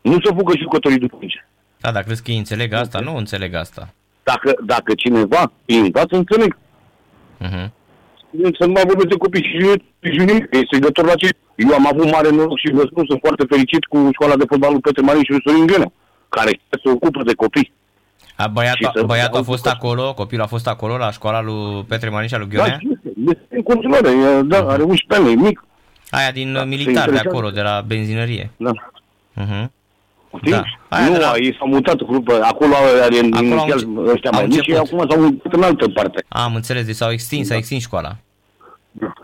Nu 0.00 0.20
să 0.24 0.32
fugă 0.36 0.52
jucătorii 0.58 0.98
după 0.98 1.16
mingea. 1.20 1.48
Da, 1.80 1.92
dacă 1.92 2.04
crezi 2.04 2.22
că 2.22 2.30
ei 2.30 2.38
înțeleg 2.38 2.72
asta, 2.72 2.98
nu 3.00 3.16
înțeleg 3.16 3.54
asta. 3.54 3.94
Dacă, 4.22 4.54
dacă 4.64 4.94
cineva 4.94 5.52
îi 5.66 5.78
învață, 5.78 6.16
înțeleg. 6.16 6.56
Uh-huh. 7.40 7.68
Să 8.58 8.64
nu 8.66 8.72
mai 8.72 8.84
vorbesc 8.86 9.08
de 9.08 9.16
copii 9.16 9.48
și 9.50 9.56
juniori, 10.00 10.48
este 10.50 10.76
legător 10.76 11.04
la 11.04 11.14
ce 11.14 11.28
eu 11.56 11.74
am 11.74 11.86
avut 11.86 12.10
mare 12.10 12.30
noroc 12.30 12.58
și 12.58 12.72
vă 12.72 12.84
spun, 12.90 13.04
sunt 13.06 13.20
foarte 13.20 13.44
fericit 13.48 13.84
cu 13.84 14.08
școala 14.12 14.36
de 14.36 14.44
fotbal 14.48 14.72
lui 14.72 14.80
Petre 14.80 15.02
Marin 15.02 15.22
și 15.22 15.30
lui 15.30 15.42
Sorin 15.44 15.66
Gheonea, 15.66 15.92
care 16.28 16.60
se 16.82 16.90
ocupă 16.90 17.22
de 17.22 17.34
copii. 17.34 17.72
A, 18.36 18.46
băiatul, 18.46 19.04
băiatul 19.06 19.38
a 19.38 19.42
fost 19.42 19.66
acolo, 19.66 20.14
copilul 20.14 20.44
a 20.44 20.46
fost 20.46 20.68
acolo 20.68 20.96
la 20.96 21.10
școala 21.10 21.42
lui 21.42 21.84
Petre 21.88 22.08
Marin 22.08 22.28
și 22.28 22.34
a 22.34 22.38
lui 22.38 22.48
Gheonea? 22.48 22.78
Da, 22.82 22.88
este, 22.92 23.12
este 23.26 23.46
în 23.48 23.62
continuare, 23.62 24.10
da, 24.44 24.64
uh-huh. 24.64 24.68
are 24.68 24.82
11 24.82 25.28
ani, 25.28 25.32
e 25.32 25.46
mic. 25.48 25.64
Aia 26.10 26.30
din 26.30 26.52
da, 26.52 26.64
militar 26.64 27.10
de 27.10 27.18
acolo, 27.18 27.50
de 27.50 27.60
la 27.60 27.84
benzinărie. 27.86 28.50
Da. 28.56 28.70
Uh-huh. 29.40 29.70
Da. 30.40 30.62
Aia 30.88 31.08
nu, 31.08 31.18
la... 31.18 31.32
ei 31.36 31.56
s-au 31.58 31.68
mutat 31.68 31.96
grupă, 32.02 32.40
acolo 32.42 32.74
are 33.02 33.16
inițial 33.16 34.06
ăștia 34.06 34.30
mai 34.30 34.46
mici 34.46 34.64
și 34.64 34.74
acum 34.74 35.06
s-au 35.08 35.20
mutat 35.20 35.52
în 35.52 35.62
altă 35.62 35.88
parte. 35.88 36.24
Am 36.28 36.54
înțeles, 36.54 36.84
deci 36.84 36.94
s-au 36.94 37.10
extins, 37.10 37.48
da. 37.48 37.52
s-a 37.52 37.58
extins 37.58 37.82
școala. 37.82 38.16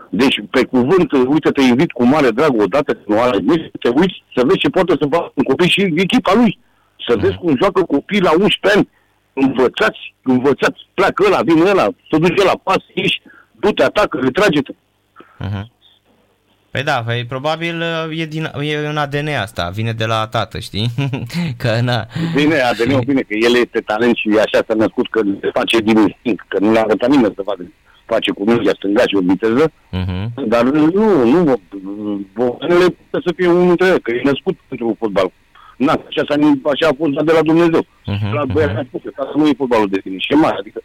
Deci, 0.09 0.39
pe 0.49 0.63
cuvânt, 0.63 1.11
uite, 1.11 1.49
te 1.49 1.61
invit 1.61 1.91
cu 1.91 2.05
mare 2.05 2.29
drag 2.29 2.61
odată, 2.61 2.97
nu 3.05 3.21
are 3.21 3.37
nici, 3.37 3.71
te 3.79 3.89
uiți 3.89 4.23
să 4.35 4.43
vezi 4.45 4.57
ce 4.57 4.69
poate 4.69 4.93
să 4.99 5.07
facă 5.11 5.31
un 5.33 5.43
copil 5.43 5.67
și 5.67 5.93
echipa 5.95 6.33
lui. 6.33 6.59
Să 7.07 7.15
vezi 7.17 7.35
cum 7.35 7.57
joacă 7.61 7.83
copii 7.83 8.21
la 8.21 8.31
11 8.31 8.77
ani, 8.77 8.89
învățați, 9.33 10.13
învățați, 10.21 10.87
pleacă 10.93 11.23
ăla, 11.27 11.41
vine 11.41 11.69
ăla, 11.69 11.87
să 12.09 12.17
duce 12.17 12.43
la 12.43 12.59
pas, 12.63 12.83
ieși, 12.93 13.21
du-te, 13.51 13.83
atacă, 13.83 14.19
retrage-te. 14.21 14.73
Uh-huh. 15.45 15.63
Păi 16.71 16.83
da, 16.83 17.03
păi, 17.05 17.25
probabil 17.25 17.81
e, 18.11 18.25
din, 18.25 18.51
e 18.61 18.87
în 18.87 18.97
ADN 18.97 19.27
asta, 19.27 19.69
vine 19.73 19.91
de 19.91 20.05
la 20.05 20.27
tată, 20.27 20.59
știi? 20.59 20.87
că 21.61 21.79
na. 21.81 22.07
Vine 22.35 22.59
ADN-ul, 22.59 23.03
bine, 23.05 23.21
că 23.21 23.35
el 23.47 23.55
este 23.55 23.79
talent 23.79 24.15
și 24.15 24.29
așa 24.45 24.63
s-a 24.67 24.73
născut 24.73 25.09
că 25.09 25.21
se 25.41 25.49
face 25.53 25.77
din 25.79 25.97
instinct, 25.97 26.45
că 26.47 26.57
nu 26.59 26.71
l-a 26.71 26.81
arătat 26.81 27.09
nimeni 27.09 27.33
să 27.35 27.41
facă 27.45 27.63
face 28.05 28.31
cu 28.31 28.43
mingea 28.49 28.73
stânga 28.75 29.01
și 29.01 29.15
o 29.15 29.21
viteză, 29.31 29.65
uh-huh. 29.71 30.25
dar 30.51 30.63
nu, 30.63 31.25
nu, 31.33 31.61
Bocanele 32.33 32.87
poate 33.09 33.25
să 33.27 33.33
fie 33.35 33.47
unul 33.47 33.65
dintre 33.65 33.87
ele, 33.87 33.99
că 33.99 34.11
e 34.11 34.21
născut 34.23 34.57
pentru 34.67 34.95
fotbal. 34.99 35.31
Na, 35.77 35.91
așa, 35.91 36.23
s-a, 36.27 36.35
așa 36.73 36.87
a 36.87 36.95
fost 36.97 37.11
de 37.29 37.31
la 37.37 37.41
Dumnezeu. 37.41 37.83
Uh-huh. 37.83 38.31
La 38.37 38.45
băiat 38.45 38.71
uh-huh. 38.71 38.83
a 38.83 38.85
spus 38.87 39.01
că 39.15 39.23
nu 39.35 39.47
e 39.47 39.61
fotbalul 39.61 39.89
de 39.89 39.99
tine, 40.03 40.17
și 40.17 40.33
e 40.33 40.35
mare, 40.35 40.55
adică... 40.59 40.79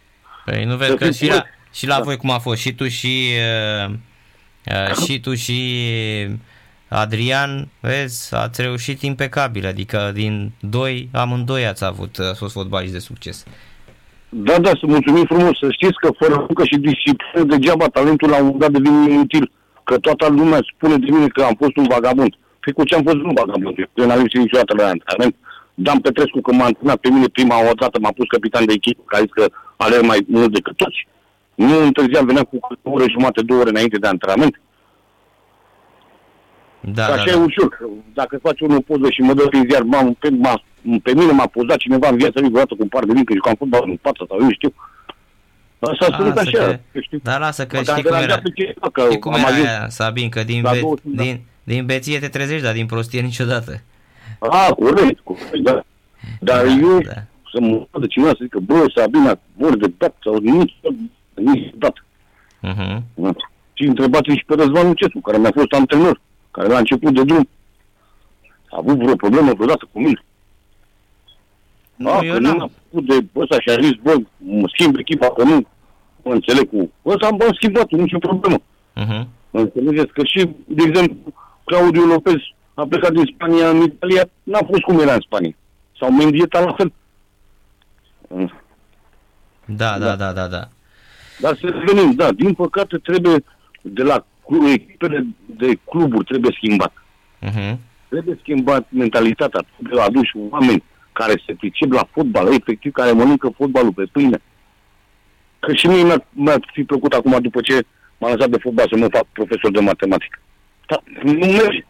Păi 0.45 0.65
nu 0.65 0.77
vezi 0.77 0.97
că 0.97 1.11
și 1.11 1.27
la, 1.27 1.43
și 1.73 1.87
la 1.87 1.97
da. 1.97 2.03
voi 2.03 2.17
cum 2.17 2.31
a 2.31 2.39
fost, 2.39 2.61
și 2.61 2.73
tu 2.75 2.89
și, 2.89 3.15
uh, 3.39 3.89
uh, 3.89 3.95
și 5.05 5.21
tu 5.21 5.35
și 5.35 5.59
Adrian, 6.89 7.69
vezi, 7.81 8.35
ați 8.35 8.63
reușit 8.63 9.03
impecabil, 9.03 9.67
adică 9.67 10.11
din 10.15 10.51
doi, 10.61 11.09
amândoi 11.13 11.67
ați 11.67 11.85
avut, 11.85 12.17
uh, 12.17 12.25
fost 12.39 12.53
fotbaliști 12.53 12.93
de 12.93 12.99
succes. 12.99 13.45
Da, 14.29 14.59
da, 14.59 14.69
să 14.69 14.87
mulțumim 14.87 15.25
frumos. 15.25 15.59
Să 15.59 15.69
știți 15.71 15.99
că 16.03 16.09
fără 16.19 16.35
muncă 16.37 16.65
și 16.65 16.77
disciplină 16.77 17.45
degeaba 17.45 17.87
talentul 17.87 18.29
la 18.29 18.37
un 18.37 18.45
moment 18.45 18.61
dat 18.61 18.71
devine 18.71 19.13
inutil. 19.13 19.51
Că 19.85 19.99
toată 19.99 20.27
lumea 20.29 20.61
spune 20.75 20.97
de 20.97 21.11
mine 21.11 21.29
că 21.29 21.43
am 21.43 21.55
fost 21.59 21.77
un 21.77 21.87
vagabond. 21.89 22.33
Păi 22.61 22.73
cu 22.73 22.85
ce 22.85 22.95
am 22.95 23.03
fost 23.03 23.17
un 23.17 23.35
vagabond? 23.35 23.77
Eu 23.95 24.07
n-am 24.07 24.21
ieșit 24.21 24.39
niciodată 24.39 24.75
la 24.77 24.87
antrenament. 24.89 25.35
Dan 25.75 25.99
Petrescu, 26.01 26.41
când 26.41 26.59
m-a 26.59 26.65
antrenat 26.65 26.97
pe 26.97 27.09
mine 27.09 27.29
prima 27.37 27.57
o 27.71 27.73
dată, 27.83 27.99
m-a 28.01 28.13
pus 28.17 28.27
capitan 28.27 28.65
de 28.67 28.73
echipă, 28.73 29.03
care 29.07 29.23
a 29.23 29.25
zis 29.27 29.35
că 29.39 29.45
alerg 29.77 30.05
mai 30.05 30.21
mult 30.27 30.53
decât 30.53 30.77
toți. 30.77 31.07
Nu 31.55 31.83
întârziam, 31.83 32.27
venea 32.27 32.43
cu 32.43 32.59
o 32.83 32.91
oră 32.91 33.05
jumate, 33.11 33.43
două 33.43 33.61
ore 33.61 33.71
înainte 33.71 33.99
de 33.99 34.07
antrenament. 34.07 34.61
Da, 36.81 37.05
așa 37.05 37.25
da, 37.25 37.31
e 37.31 37.35
da. 37.35 37.41
ușor. 37.41 37.79
Dacă 38.15 38.39
faci 38.43 38.61
unul 38.61 38.83
poză 38.83 39.11
și 39.11 39.21
mă 39.21 39.35
dă 39.35 39.47
prin 39.47 39.67
ziar, 39.71 39.83
m 39.83 40.17
pe, 40.19 40.31
m-a, 40.31 40.63
pe 41.03 41.15
mine 41.15 41.33
m-a 41.33 41.47
pozat 41.47 41.77
cineva 41.77 42.09
în 42.09 42.17
viața 42.17 42.41
lui 42.41 42.49
vreodată 42.49 42.75
cu 42.75 42.83
un 42.83 42.89
par 42.89 43.05
de 43.05 43.13
vin, 43.13 43.25
că 43.25 43.33
jucam 43.35 43.55
fotbal 43.55 43.83
în 43.87 43.99
față 44.03 44.25
sau 44.29 44.39
eu 44.41 44.51
știu. 44.51 44.75
Asta 45.79 46.07
a 46.11 46.13
spus 46.13 46.37
așa, 46.37 46.81
că, 46.93 47.01
știu. 47.01 47.21
Dar 47.23 47.41
lasă 47.41 47.67
că 47.67 47.83
știi 47.83 48.03
cum 48.03 48.17
era, 48.17 48.43
știi 49.07 49.19
cum 49.19 49.33
era 49.33 49.47
aia, 49.47 49.89
Sabin, 49.89 50.29
că 50.29 50.43
din, 50.43 50.63
be, 50.63 50.81
din, 51.03 51.41
din 51.65 51.87
beție 51.87 52.19
te 52.19 52.29
trezești, 52.29 52.65
dar 52.65 52.73
din 52.75 52.87
prostie 52.87 53.21
niciodată. 53.21 53.81
Ah, 54.39 54.69
corect, 54.79 55.21
corect, 55.21 55.57
da. 55.63 55.85
Dar 56.41 56.65
da, 56.65 56.73
eu 56.73 57.01
da. 57.01 57.13
să 57.53 57.61
mă 57.61 57.87
de 58.01 58.07
cineva 58.07 58.31
să 58.31 58.39
zică, 58.41 58.59
bă, 58.59 58.87
Sabina, 58.95 59.39
vor 59.57 59.77
de 59.77 59.93
dat 59.99 60.17
sau 60.23 60.37
nici, 60.37 60.75
nici 61.35 61.73
dat. 61.75 62.05
Uh-huh. 62.63 63.03
Și 63.73 63.85
întrebați 63.85 64.31
și 64.31 64.45
pe 64.47 64.55
Răzvan 64.55 64.87
Lucescu, 64.87 65.21
care 65.21 65.39
mi-a 65.39 65.51
fost 65.55 65.73
antrenor 65.73 66.21
care 66.51 66.69
la 66.69 66.79
început 66.79 67.15
de 67.15 67.23
drum 67.23 67.49
a 68.71 68.77
avut 68.79 68.97
vreo 68.97 69.17
problemă 69.17 69.53
vreodată 69.53 69.89
cu 69.93 70.01
mine. 70.01 70.25
Nu, 71.97 72.11
a, 72.11 72.25
eu 72.25 72.39
n-am. 72.39 72.71
făcut 72.91 73.07
de 73.07 73.27
ăsta 73.37 73.61
și 73.61 73.69
a 73.69 73.81
zis, 73.81 73.93
bă, 74.03 74.15
mă 74.39 74.69
schimb 74.73 74.97
echipa, 74.99 75.31
că 75.31 75.43
nu 75.43 75.67
mă 76.23 76.33
înțeleg 76.33 76.69
cu... 76.69 76.91
Ăsta 77.07 77.27
am, 77.27 77.41
am 77.41 77.53
schimbat, 77.53 77.91
nicio 77.91 78.19
problemă. 78.19 78.59
Uh-huh. 78.97 79.27
Înțelegeți 79.51 80.13
că 80.13 80.25
și, 80.25 80.49
de 80.67 80.83
exemplu, 80.87 81.33
Claudiu 81.65 82.05
Lopez 82.05 82.41
a 82.75 82.87
plecat 82.87 83.13
din 83.13 83.25
Spania 83.35 83.69
în 83.69 83.83
Italia, 83.83 84.25
n-a 84.43 84.61
fost 84.67 84.83
cum 84.83 85.01
era 85.01 85.15
în 85.15 85.21
Spania. 85.21 85.55
Sau 85.99 86.13
Mendieta 86.13 86.61
la 86.61 86.73
fel. 86.73 86.93
Da, 89.65 89.99
da, 89.99 90.17
da, 90.17 90.33
da, 90.33 90.47
da. 90.47 90.69
Dar 91.39 91.57
să 91.61 91.67
revenim, 91.67 92.13
da, 92.13 92.33
din 92.33 92.55
păcate 92.55 92.97
trebuie 92.97 93.45
de 93.83 94.03
la 94.03 94.27
echipele 94.73 95.27
de 95.47 95.79
cluburi 95.85 96.25
trebuie 96.25 96.53
schimbat. 96.57 96.93
Uh-huh. 97.43 97.77
Trebuie 98.09 98.39
schimbat 98.41 98.87
mentalitatea, 98.91 99.65
trebuie 99.77 100.03
aduși 100.03 100.33
oameni 100.51 100.83
care 101.13 101.43
se 101.47 101.55
pricep 101.55 101.93
la 101.93 102.09
fotbal, 102.11 102.53
efectiv 102.53 102.93
care 102.93 103.13
mănâncă 103.13 103.49
fotbalul 103.57 103.93
pe 103.93 104.05
pâine. 104.13 104.43
Că 105.59 105.73
și 105.73 105.87
mie 105.87 106.03
mi-a, 106.03 106.25
mi-a 106.31 106.59
fi 106.73 106.85
plăcut 106.85 107.13
acum, 107.13 107.39
după 107.41 107.61
ce 107.61 107.81
m-am 108.19 108.33
lăsat 108.33 108.51
de 108.51 108.59
fotbal, 108.59 108.87
să 108.91 108.97
mă 108.97 109.09
fac 109.11 109.25
profesor 109.33 109.71
de 109.71 109.81
matematică. 109.81 110.39
Dar 110.87 111.03
nu 111.23 111.33
merge. 111.33 111.85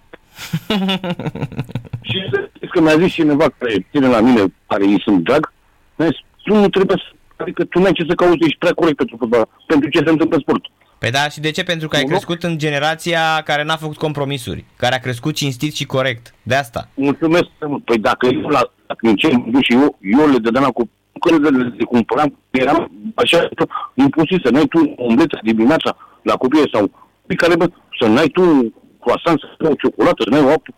și 2.08 2.22
că 2.70 2.80
mi-a 2.80 2.98
zis 2.98 3.12
cineva 3.12 3.46
care 3.58 3.86
ține 3.90 4.06
la 4.06 4.20
mine, 4.20 4.44
care 4.66 4.84
îi 4.84 5.00
sunt 5.04 5.24
drag, 5.24 5.52
mi-a 5.96 6.06
zis, 6.06 6.16
tu 6.42 6.54
nu 6.54 6.68
trebuie 6.68 6.96
să, 6.96 7.16
adică 7.36 7.64
tu 7.64 7.78
n-ai 7.80 7.92
ce 7.92 8.04
să 8.08 8.14
cauți, 8.14 8.44
ești 8.44 8.58
prea 8.58 8.72
corect 8.72 8.96
pentru 8.96 9.16
fotbal, 9.18 9.48
pentru 9.66 9.88
ce 9.88 9.98
se 10.04 10.10
întâmplă 10.10 10.36
în 10.36 10.42
sport. 10.42 10.64
Păi 10.98 11.10
da, 11.10 11.28
și 11.28 11.40
de 11.40 11.50
ce? 11.50 11.62
Pentru 11.62 11.88
că 11.88 11.96
ai 11.96 12.02
Nu, 12.02 12.08
nu. 12.08 12.14
crescut 12.14 12.42
în 12.42 12.58
generația 12.58 13.42
care 13.44 13.64
n-a 13.64 13.76
făcut 13.76 13.96
compromisuri, 13.96 14.64
care 14.76 14.94
a 14.94 14.98
crescut 14.98 15.34
cinstit 15.34 15.74
și 15.74 15.86
corect. 15.86 16.34
De 16.42 16.54
asta. 16.54 16.88
Mulțumesc 16.94 17.44
foarte 17.44 17.66
mult. 17.66 17.84
Păi 17.84 17.98
dacă 17.98 18.26
eu 18.26 18.48
la 18.48 18.60
dacă 18.86 19.06
în 19.08 19.16
ce 19.16 19.28
duc 19.28 19.62
și 19.62 19.72
eu, 19.72 19.98
eu 20.00 20.30
le 20.30 20.38
dădeam 20.38 20.70
cu 20.70 20.90
că 21.20 21.36
le, 21.36 21.48
le, 21.48 21.74
le 21.78 21.84
cumpăram, 21.84 22.38
eram 22.50 22.90
așa 23.14 23.48
imposibil 23.94 24.40
să 24.44 24.50
n-ai 24.50 24.66
tu 24.66 24.94
omletă 24.96 25.38
dimineața 25.42 25.96
la 26.22 26.34
copii 26.34 26.70
sau 26.72 26.90
pe 27.26 27.34
care 27.34 27.56
bă, 27.56 27.70
să 28.00 28.06
n-ai 28.08 28.28
tu 28.28 28.74
croissant, 29.00 29.40
să 29.40 29.46
n-ai 29.58 29.70
o 29.70 29.74
ciocolată, 29.74 30.22
să 30.22 30.30
n-ai 30.30 30.44
o 30.44 30.48
apă. 30.48 30.74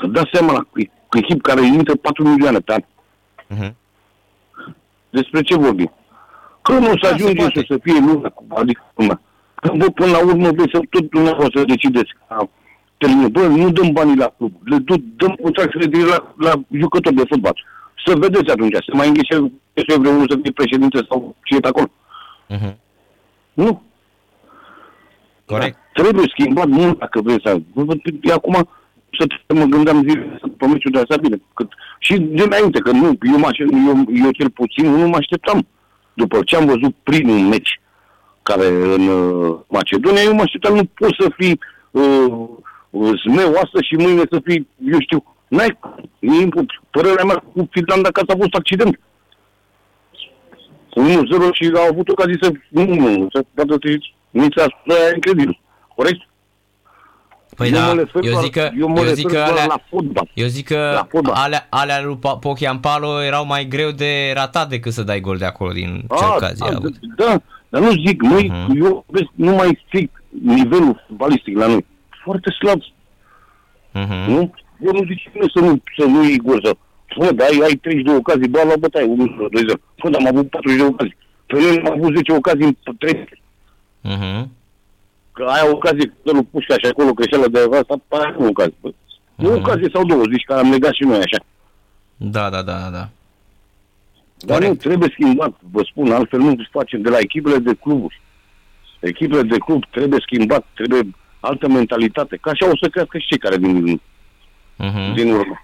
Să 0.00 0.06
dați 0.06 0.30
seama 0.32 0.52
la 0.52 0.60
cu 1.08 1.18
echip 1.18 1.42
care 1.42 1.66
intră 1.66 1.94
4 1.94 2.28
milioane 2.28 2.58
pe 2.58 2.72
an. 2.72 2.82
Uh-huh. 2.82 3.74
Despre 5.10 5.40
ce 5.42 5.56
vorbim? 5.56 5.92
Că 6.62 6.72
nu 6.72 6.86
o 6.86 6.90
să 6.90 6.98
Da, 7.00 7.08
se 7.08 7.14
ajunge 7.14 7.34
poate. 7.34 7.58
să, 7.58 7.64
să 7.68 7.78
fie 7.82 7.98
lumea, 8.00 8.34
adică 8.48 8.82
lumea. 8.94 9.20
Când 9.54 9.82
vă 9.82 9.90
până 9.90 10.10
la 10.10 10.18
urmă 10.24 10.48
vreți 10.50 10.70
să 10.72 10.80
tot 10.90 11.10
dumneavoastră 11.10 11.64
decideți. 11.64 12.10
ca 12.28 12.48
termină. 12.98 13.28
Bă, 13.28 13.40
nu 13.46 13.70
dăm 13.70 13.90
banii 13.92 14.16
la 14.16 14.34
club, 14.36 14.52
le 14.64 14.76
du- 14.76 15.04
dăm 15.16 15.34
contractele 15.42 15.86
de 15.86 15.98
la, 15.98 16.34
la 16.38 16.52
jucători 16.70 17.14
de 17.14 17.22
fotbal. 17.28 17.64
Să 18.06 18.14
vedeți 18.16 18.50
atunci, 18.50 18.72
să 18.74 18.92
mai 18.94 19.08
îngheșe 19.08 19.50
vreunul 19.98 20.26
să 20.30 20.38
fie 20.42 20.52
președinte 20.52 20.98
sau 21.08 21.36
ce 21.44 21.54
e 21.54 21.60
pe 21.60 21.68
acolo. 21.68 21.90
Uh-huh. 22.50 22.74
Nu. 23.52 23.82
Corect. 25.46 25.76
Da, 25.94 26.02
trebuie 26.02 26.24
schimbat 26.28 26.66
mult 26.66 26.98
dacă 26.98 27.20
vrei 27.20 27.40
să... 27.44 27.60
E 28.22 28.32
acum 28.32 28.68
să 29.18 29.54
mă 29.54 29.64
gândeam 29.64 30.02
zile 30.08 30.40
pe 30.56 30.66
meciul 30.66 30.90
de 30.90 30.98
asta 30.98 31.16
bine. 31.16 31.40
Cât, 31.54 31.68
și 31.98 32.18
de 32.18 32.42
înainte, 32.42 32.78
că 32.78 32.90
nu, 32.90 33.18
eu, 33.32 33.38
mă, 33.38 33.46
aștept- 33.46 33.72
eu, 33.72 34.24
eu 34.24 34.30
cel 34.30 34.50
puțin 34.50 34.90
nu 34.90 35.08
mă 35.08 35.16
așteptam. 35.16 35.66
După 36.14 36.40
ce 36.44 36.56
am 36.56 36.66
văzut 36.66 36.94
primul 37.02 37.38
meci 37.38 37.80
care 38.42 38.66
în 38.66 39.08
uh, 39.08 39.58
Macedonia, 39.68 40.22
eu 40.22 40.34
mă 40.34 40.42
așteptam, 40.42 40.74
nu 40.74 40.84
poți 40.84 41.16
să 41.18 41.30
fii 41.36 41.58
uh, 41.90 42.32
uh, 42.90 43.10
zmeu 43.26 43.52
astăzi 43.54 43.86
și 43.86 43.94
mâine 43.94 44.22
să 44.30 44.40
fii, 44.44 44.68
eu 44.92 45.00
știu, 45.00 45.24
n-ai, 45.48 45.78
e 46.18 46.34
impu- 46.34 46.66
părerea 46.90 47.24
mea 47.24 47.44
cu 47.52 47.68
Finlanda 47.70 48.08
că 48.10 48.20
a 48.26 48.36
fost 48.38 48.54
accident. 48.54 49.00
1-0 50.90 51.50
și 51.52 51.72
au 51.74 51.86
avut 51.90 52.08
ocazii 52.08 52.38
să 52.40 52.52
nu, 52.68 52.94
nu, 52.94 53.26
să 53.32 53.44
poată 53.54 53.76
să 53.80 53.98
nici 54.30 54.56
asta 54.56 54.94
e 55.08 55.14
incredibil. 55.14 55.60
Corect? 55.94 56.20
Păi 57.60 57.68
eu 57.68 57.74
da, 57.78 57.86
mă 57.86 57.92
refer 58.00 58.24
eu 58.24 58.30
doar- 58.32 58.42
zic 58.42 58.52
că, 58.52 58.70
eu 58.78 58.88
mă 58.88 58.96
eu 58.96 59.02
refer 59.02 59.16
zic 59.16 59.26
că 59.26 59.32
doar 59.32 59.48
alea, 59.50 59.66
la 59.66 59.80
fotbal. 59.90 60.30
eu 60.34 60.46
zic 60.46 60.66
că 60.66 60.90
La 60.94 61.06
fotbal. 61.10 61.34
alea, 61.36 61.66
alea 61.70 62.02
lui 62.02 62.16
Pa- 62.16 62.38
Pochian 62.40 62.78
Palo 62.78 63.22
erau 63.22 63.46
mai 63.46 63.64
greu 63.68 63.90
de 63.90 64.32
ratat 64.34 64.68
decât 64.68 64.92
să 64.92 65.02
dai 65.02 65.20
gol 65.20 65.36
de 65.36 65.44
acolo 65.44 65.72
din 65.72 66.04
ce 66.18 66.24
Ah, 66.24 66.32
ocazie 66.36 66.66
a 66.66 66.70
da, 66.70 66.76
avut. 66.76 66.94
da, 67.16 67.40
dar 67.68 67.80
nu 67.80 67.90
zic, 68.06 68.22
noi, 68.22 68.48
Mhm. 68.52 68.82
eu 68.84 69.04
vezi, 69.06 69.30
nu 69.34 69.54
mai 69.54 69.82
strict 69.86 70.22
nivelul 70.44 71.04
futbalistic 71.06 71.56
la 71.58 71.66
noi. 71.66 71.84
Foarte 72.24 72.50
slab, 72.50 72.80
Uh-huh. 72.82 74.26
nu? 74.28 74.52
Eu 74.84 74.92
nu 74.92 75.04
zic 75.08 75.18
cine 75.18 75.46
să 75.54 75.60
nu, 75.60 75.82
să 75.98 76.04
nu 76.04 76.24
iei 76.24 76.36
gol, 76.38 76.60
să 76.64 76.76
Bă, 77.18 77.32
dar 77.32 77.46
ai, 77.50 77.60
ai 77.64 77.74
32 77.74 78.16
ocazii, 78.16 78.48
bă, 78.48 78.60
la 78.68 78.74
bătaie, 78.78 79.04
1 79.04 79.26
2 79.26 79.62
0 79.66 79.78
Când 80.02 80.14
am 80.16 80.26
avut 80.26 80.50
40 80.50 80.76
de 80.80 80.84
ocazii. 80.86 81.16
Pe 81.46 81.54
noi 81.60 81.80
am 81.84 81.92
avut 81.92 82.14
10 82.16 82.32
ocazii 82.32 82.64
în 82.64 82.76
3 82.98 83.24
Uh-huh. 84.08 84.42
Că 85.32 85.42
ai 85.44 85.68
o 85.68 85.70
ocazie 85.74 86.06
că 86.24 86.30
lui 86.32 86.48
Pușca 86.50 86.74
și 86.74 86.86
acolo 86.86 87.12
greșeală 87.12 87.48
de 87.48 87.58
asta, 87.58 87.94
pe 88.08 88.16
aia 88.16 88.34
nu 88.38 88.46
ocazie. 88.46 88.74
Bă. 88.80 88.90
Nu 89.34 89.48
Mhm. 89.50 89.58
ocazie 89.58 89.88
sau 89.92 90.04
două, 90.04 90.22
zici, 90.32 90.44
care 90.44 90.60
am 90.60 90.70
legat 90.70 90.92
și 90.92 91.02
noi 91.04 91.16
așa. 91.18 91.44
Da, 92.16 92.50
da, 92.50 92.62
da, 92.62 92.78
da. 92.92 93.08
Dar 94.38 94.58
Corect. 94.58 94.68
nu, 94.84 94.90
trebuie 94.90 95.08
schimbat, 95.12 95.54
vă 95.72 95.82
spun, 95.90 96.12
altfel 96.12 96.40
nu 96.40 96.54
facem 96.70 97.02
de 97.02 97.08
la 97.10 97.18
echipele 97.18 97.58
de 97.58 97.74
cluburi. 97.74 98.20
Echipele 99.00 99.42
de 99.42 99.58
club 99.58 99.84
trebuie 99.90 100.20
schimbat, 100.26 100.66
trebuie 100.74 101.02
altă 101.40 101.68
mentalitate. 101.68 102.36
Că 102.36 102.48
așa 102.48 102.66
o 102.66 102.76
să 102.82 102.88
crească 102.88 103.18
și 103.18 103.26
cei 103.26 103.38
care 103.38 103.56
din, 103.56 104.00
Uh-huh. 104.86 105.14
din 105.14 105.32
urmă. 105.32 105.60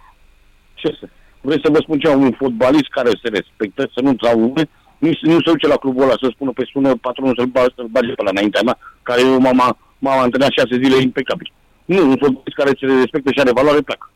Ce 0.75 0.97
să... 1.01 1.09
Vreți 1.41 1.61
să 1.65 1.71
vă 1.71 1.79
spun 1.81 1.99
ceva, 1.99 2.15
un 2.17 2.33
fotbalist 2.33 2.89
care 2.91 3.09
se 3.23 3.29
respectă, 3.29 3.91
să 3.95 4.01
nu 4.01 4.17
sau 4.23 4.39
lume, 4.41 4.69
nu, 4.99 5.09
nu 5.23 5.33
se 5.33 5.51
duce 5.51 5.67
la 5.67 5.77
clubul 5.77 6.03
ăla 6.03 6.15
să 6.21 6.29
spună, 6.33 6.51
pe 6.55 6.65
spună 6.69 6.95
patronul 6.97 7.35
să-l, 7.39 7.47
bage, 7.47 7.73
să-l 7.77 7.87
bage 7.91 8.13
pe 8.13 8.23
la 8.23 8.31
înaintea 8.31 8.61
mea, 8.65 8.79
care 9.07 9.21
eu 9.21 9.41
m-am, 9.41 9.77
m-am 9.99 10.19
antrenat 10.19 10.51
șase 10.51 10.83
zile 10.83 11.03
impecabil. 11.03 11.53
Nu, 11.85 12.03
un 12.11 12.17
fotbalist 12.17 12.57
care 12.57 12.71
se 12.81 12.87
respectă 12.87 13.31
și 13.33 13.41
are 13.41 13.53
valoare, 13.53 13.81
pleacă. 13.81 14.11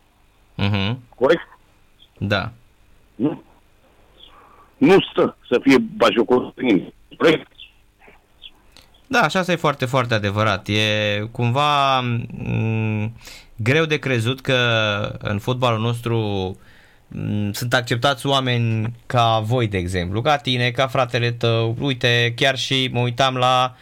Uh-huh. 0.58 0.96
Corect? 1.16 1.42
Da. 2.18 2.52
Nu? 3.14 3.42
Nu 4.76 4.96
stă 5.10 5.36
să 5.50 5.58
fie 5.62 5.76
bajocorul 5.96 6.52
în 6.56 6.64
nimeni. 6.66 6.94
Corect? 7.16 7.46
Da, 9.06 9.20
așa 9.20 9.38
asta 9.38 9.52
e 9.52 9.56
foarte, 9.56 9.84
foarte 9.84 10.14
adevărat. 10.14 10.68
E 10.68 10.82
cumva 11.32 12.00
m- 12.02 13.10
greu 13.56 13.84
de 13.84 13.98
crezut 13.98 14.40
că 14.40 14.56
în 15.18 15.38
fotbalul 15.38 15.80
nostru 15.80 16.18
m, 17.08 17.52
sunt 17.52 17.74
acceptați 17.74 18.26
oameni 18.26 18.92
ca 19.06 19.40
voi, 19.44 19.68
de 19.68 19.78
exemplu, 19.78 20.20
ca 20.22 20.36
tine, 20.36 20.70
ca 20.70 20.86
fratele 20.86 21.30
tău. 21.30 21.76
Uite, 21.80 22.32
chiar 22.36 22.56
și 22.56 22.88
mă 22.92 23.00
uitam 23.00 23.34
la 23.36 23.74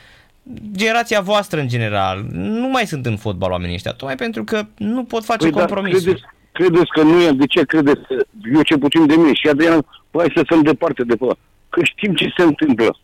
generația 0.76 1.20
voastră 1.20 1.60
în 1.60 1.68
general. 1.68 2.24
Nu 2.32 2.68
mai 2.68 2.86
sunt 2.86 3.06
în 3.06 3.16
fotbal 3.16 3.50
oamenii 3.50 3.74
ăștia, 3.74 3.92
tocmai 3.92 4.14
pentru 4.14 4.44
că 4.44 4.66
nu 4.76 5.04
pot 5.04 5.24
face 5.24 5.50
dar 5.50 5.58
compromisuri. 5.58 6.04
credeți, 6.04 6.24
credeți 6.52 6.90
că 6.90 7.02
nu 7.02 7.20
e? 7.22 7.30
De 7.30 7.46
ce 7.46 7.64
credeți? 7.64 8.00
că 8.00 8.26
Eu 8.54 8.62
ce 8.62 8.76
puțin 8.76 9.06
de 9.06 9.16
mine 9.16 9.34
și 9.34 9.48
Adrian, 9.48 9.86
bă, 10.10 10.18
hai 10.18 10.32
să 10.34 10.42
stăm 10.44 10.62
departe 10.62 11.02
de 11.02 11.16
pe 11.16 11.24
ăla. 11.24 11.34
Că 11.68 11.80
știm 11.84 12.14
ce 12.14 12.32
se 12.36 12.42
întâmplă. 12.42 12.98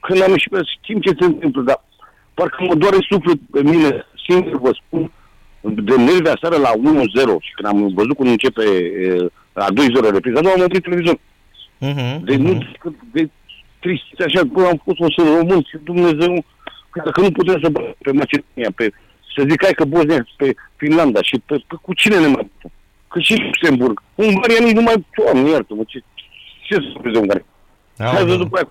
Când 0.00 0.22
am 0.22 0.30
ieșit 0.30 0.50
pe 0.50 0.56
ăla, 0.56 0.64
știm 0.82 1.00
ce 1.00 1.10
se 1.18 1.24
întâmplă, 1.24 1.62
dar 1.62 1.84
parcă 2.34 2.64
mă 2.68 2.74
doare 2.74 2.96
suflet 3.10 3.38
pe 3.50 3.62
mine, 3.62 4.06
singur 4.28 4.60
vă 4.60 4.70
spun, 4.86 5.10
de 5.60 5.96
nervi 5.96 6.28
aseară 6.28 6.56
la 6.56 6.70
1-0 6.70 6.74
și 7.40 7.52
când 7.54 7.68
am 7.68 7.92
văzut 7.94 8.16
cum 8.16 8.28
începe 8.28 8.62
e, 8.62 9.26
la 9.52 9.66
2-0 10.10 10.12
repriza, 10.12 10.40
nu 10.40 10.50
am 10.50 10.62
oprit 10.64 10.82
televizor. 10.82 11.16
Uh-huh, 11.16 12.16
De 12.24 12.36
nu, 12.36 12.52
de, 12.52 12.90
de 13.12 13.30
tristețe 13.78 14.22
așa, 14.24 14.44
bă, 14.44 14.62
am 14.66 14.80
fost 14.84 14.98
un 14.98 15.10
sân 15.16 15.34
român 15.36 15.62
și 15.68 15.76
Dumnezeu, 15.84 16.44
că 16.61 16.61
dacă 17.04 17.20
nu 17.20 17.30
putem 17.30 17.60
să 17.62 17.68
băgăm 17.68 17.94
pe 17.98 18.12
Macedonia, 18.12 18.70
pe, 18.76 18.90
să 19.36 19.44
zic 19.48 19.62
hai 19.64 19.72
că 19.72 19.84
Bosnia, 19.84 20.26
pe 20.36 20.54
Finlanda 20.76 21.22
și 21.22 21.38
pe, 21.46 21.62
pe 21.66 21.74
cu 21.82 21.94
cine 21.94 22.18
ne 22.20 22.26
mai 22.26 22.50
Că 23.08 23.20
și 23.20 23.34
Luxemburg. 23.42 24.02
Ungaria 24.14 24.64
nici 24.64 24.74
nu 24.74 24.82
mai, 24.82 25.06
doamne, 25.16 25.50
iartă-mă, 25.50 25.82
ce, 25.86 26.02
ce 26.66 26.74
să 26.74 26.86
spune 26.94 27.12
de 27.12 27.18
Ungaria? 27.18 27.44
Hai 27.98 28.06
Aoleu. 28.08 28.28
să 28.28 28.36
după 28.36 28.56
aia. 28.56 28.68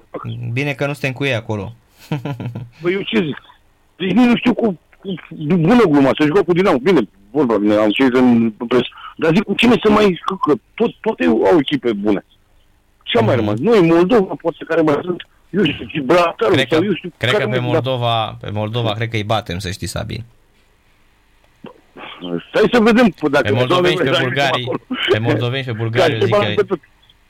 Bine 0.54 0.72
că 0.74 0.86
nu 0.86 0.94
suntem 0.94 1.12
cu 1.12 1.24
ei 1.24 1.34
acolo. 1.36 1.74
Băi, 2.82 2.94
eu 2.98 3.02
ce 3.02 3.18
zic? 3.26 3.42
Deci 3.98 4.12
nici 4.12 4.26
nu 4.26 4.36
știu 4.36 4.54
cu, 4.54 4.80
cu 5.00 5.14
bună 5.56 5.84
gluma, 5.84 6.10
să 6.20 6.26
jucă 6.26 6.44
cu 6.44 6.54
Dinamo. 6.54 6.78
Bine, 6.78 7.00
vorba, 7.32 7.58
bine, 7.58 7.74
am 7.76 7.90
ce 7.90 8.04
în 8.04 8.52
pres. 8.68 8.82
Dar 9.18 9.34
zic, 9.34 9.44
cu 9.44 9.54
cine 9.54 9.76
să 9.84 9.92
mai, 9.92 10.20
că, 10.26 10.36
că 10.48 10.54
tot, 10.74 10.92
toate 11.02 11.26
au 11.26 11.58
echipe 11.60 11.94
bune. 11.94 12.26
Ce 13.04 13.18
a 13.18 13.22
mai 13.22 13.36
Mhm. 13.36 13.44
rămas? 13.46 13.60
Noi, 13.60 13.82
Moldova, 13.88 14.34
poate 14.42 14.58
care 14.68 14.82
mai 14.82 15.00
sunt, 15.04 15.28
eu 15.52 15.64
știu, 15.66 15.86
Gibraltarul, 15.86 16.54
Cred 16.56 16.68
că, 16.68 16.76
sau 16.76 16.84
eu 16.84 16.94
știu, 16.94 17.12
cred 17.18 17.32
care 17.32 17.44
că 17.44 17.50
pe 17.50 17.60
mai- 17.60 17.68
Moldova, 17.72 18.38
pe 18.42 18.50
Moldova 18.50 18.92
cred 18.94 19.10
că 19.10 19.16
îi 19.16 19.24
batem, 19.24 19.60
să 19.60 19.72
știi, 19.72 19.88
Sabin. 19.88 20.24
Stai 22.50 22.70
să 22.72 22.80
vedem 22.82 23.08
p- 23.12 23.30
dacă... 23.32 23.44
Pe 23.48 23.52
moldoveni 23.52 23.96
și 23.96 24.02
pe 24.04 24.10
Doamne, 24.10 24.28
bulgarii, 24.28 24.64
acolo. 24.64 24.80
pe 25.12 25.20
moldoveni 25.20 25.64
și 25.64 25.70
pe 25.70 25.76
bulgari, 25.78 26.12
eu 26.14 26.20
Care 26.20 26.26
zic 26.26 26.34
se 26.36 26.40
bagă 26.40 26.54
pe 26.54 26.56
că 26.56 26.64
tot. 26.64 26.80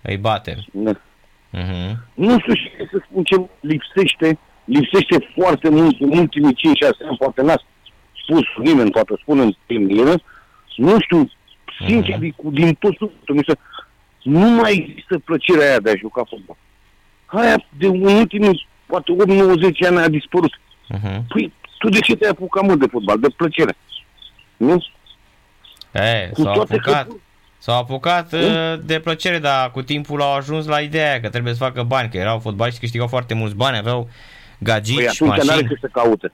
îi 0.02 0.18
batem. 0.18 0.66
Da. 0.72 0.92
Uh-huh. 0.94 1.92
Nu 2.14 2.40
știu 2.40 2.54
și 2.54 2.72
să 2.92 3.02
spun 3.10 3.24
ce 3.24 3.36
lipsește, 3.60 4.38
lipsește 4.66 5.28
foarte 5.38 5.70
mult 5.70 6.00
în 6.02 6.18
ultimii 6.18 6.54
5-6 6.54 6.58
ani, 7.08 7.18
poate 7.18 7.42
n-a 7.42 7.62
spus 8.24 8.44
nimeni, 8.64 8.92
poate 8.92 9.14
spun 9.22 9.40
în 9.40 9.52
timp 9.66 9.90
ele, 9.90 10.14
nu 10.76 11.00
știu, 11.00 11.32
sincer, 11.88 12.18
Mhm. 12.18 12.20
din, 12.20 12.34
din 12.52 12.74
tot 12.74 12.96
sufletul, 12.98 13.36
mi 13.36 13.44
se, 13.48 13.54
nu 14.24 14.40
mai 14.50 14.72
există 14.88 15.20
plăcerea 15.20 15.68
aia 15.70 15.80
de 15.80 15.90
a 15.90 15.96
juca 15.96 16.24
fotbal. 16.30 16.58
Aia 17.32 17.66
de 17.78 17.86
în 17.86 18.02
ultimii, 18.06 18.68
poate 18.86 19.12
8-90 19.84 19.88
ani 19.88 19.98
a 19.98 20.08
dispărut. 20.08 20.60
Uh-huh. 20.96 21.22
Păi, 21.28 21.54
tu 21.80 21.90
de 21.90 22.00
ce 22.00 22.16
te-ai 22.16 22.32
apucat 22.32 22.64
mult 22.64 22.80
de 22.80 22.88
fotbal? 22.92 23.20
De 23.20 23.28
plăcere. 23.36 23.76
Nu? 24.58 24.84
E, 25.92 26.30
Cu 26.34 26.42
s-au 26.42 26.54
toate 26.54 26.74
apucat, 26.74 27.08
că... 27.08 27.14
s-au 27.58 27.80
apucat 27.80 28.34
uh, 28.34 28.74
de 28.84 29.00
plăcere, 29.00 29.40
dar 29.40 29.72
cu 29.72 29.82
timpul 29.82 30.22
au 30.22 30.34
ajuns 30.36 30.66
la 30.66 30.80
ideea 30.80 31.10
aia 31.10 31.20
că 31.22 31.30
trebuie 31.30 31.54
să 31.54 31.64
facă 31.64 31.84
bani, 31.84 32.10
că 32.10 32.18
erau 32.18 32.40
fotbaliști, 32.40 32.80
câștigau 32.80 33.08
foarte 33.08 33.34
mulți 33.34 33.56
bani, 33.56 33.78
aveau 33.78 34.10
gagici, 34.60 34.96
Păi 34.96 35.08
atunci 35.08 35.30
n-are 35.30 35.44
mașini. 35.46 35.68
ce 35.68 35.78
să 35.82 35.90
caute. 35.92 36.32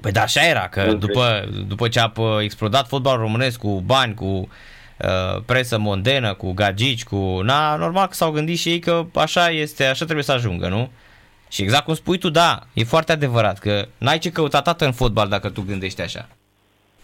Păi 0.00 0.12
da, 0.12 0.22
așa 0.22 0.46
era, 0.46 0.68
că 0.68 0.86
Ok. 0.90 0.98
după, 0.98 1.48
după 1.66 1.88
ce 1.88 2.00
a 2.00 2.08
pă, 2.08 2.38
explodat 2.42 2.88
fotbalul 2.88 3.20
românesc 3.20 3.58
cu 3.58 3.80
bani, 3.86 4.14
cu 4.14 4.24
uh, 4.24 4.46
presă 5.46 5.78
mondenă, 5.78 6.34
cu 6.34 6.52
gagici, 6.52 7.04
cu... 7.04 7.16
Na, 7.42 7.76
normal 7.76 8.06
că 8.06 8.14
s-au 8.14 8.30
gândit 8.30 8.58
și 8.58 8.68
ei 8.68 8.78
că 8.78 9.06
așa 9.14 9.50
este, 9.50 9.84
așa 9.84 10.04
trebuie 10.04 10.24
să 10.24 10.32
ajungă, 10.32 10.68
nu? 10.68 10.90
Și 11.48 11.62
exact 11.62 11.84
cum 11.84 11.94
spui 11.94 12.18
tu, 12.18 12.30
da, 12.30 12.58
e 12.72 12.84
foarte 12.84 13.12
adevărat 13.12 13.58
că 13.58 13.86
n-ai 13.98 14.18
ce 14.18 14.30
căuta 14.30 14.62
tată 14.62 14.84
în 14.84 14.92
fotbal 14.92 15.28
dacă 15.28 15.48
tu 15.50 15.62
gândești 15.66 16.00
așa. 16.00 16.28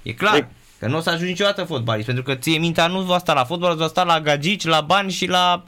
E 0.03 0.13
clar 0.13 0.41
Păi- 0.43 0.47
că 0.79 0.87
nu 0.87 0.97
o 0.97 1.01
să 1.01 1.11
ajungi 1.11 1.31
niciodată 1.31 1.65
fotbalist, 1.65 2.07
pentru 2.07 2.25
că 2.25 2.35
ție 2.35 2.59
mintea 2.59 2.87
nu 2.87 3.01
va 3.01 3.19
sta 3.19 3.33
la 3.35 3.45
fotbal, 3.45 3.77
va 3.77 3.87
sta 3.87 4.05
la 4.05 4.21
gagici, 4.21 4.65
la 4.65 4.81
bani 4.81 5.11
și 5.11 5.27
la... 5.27 5.65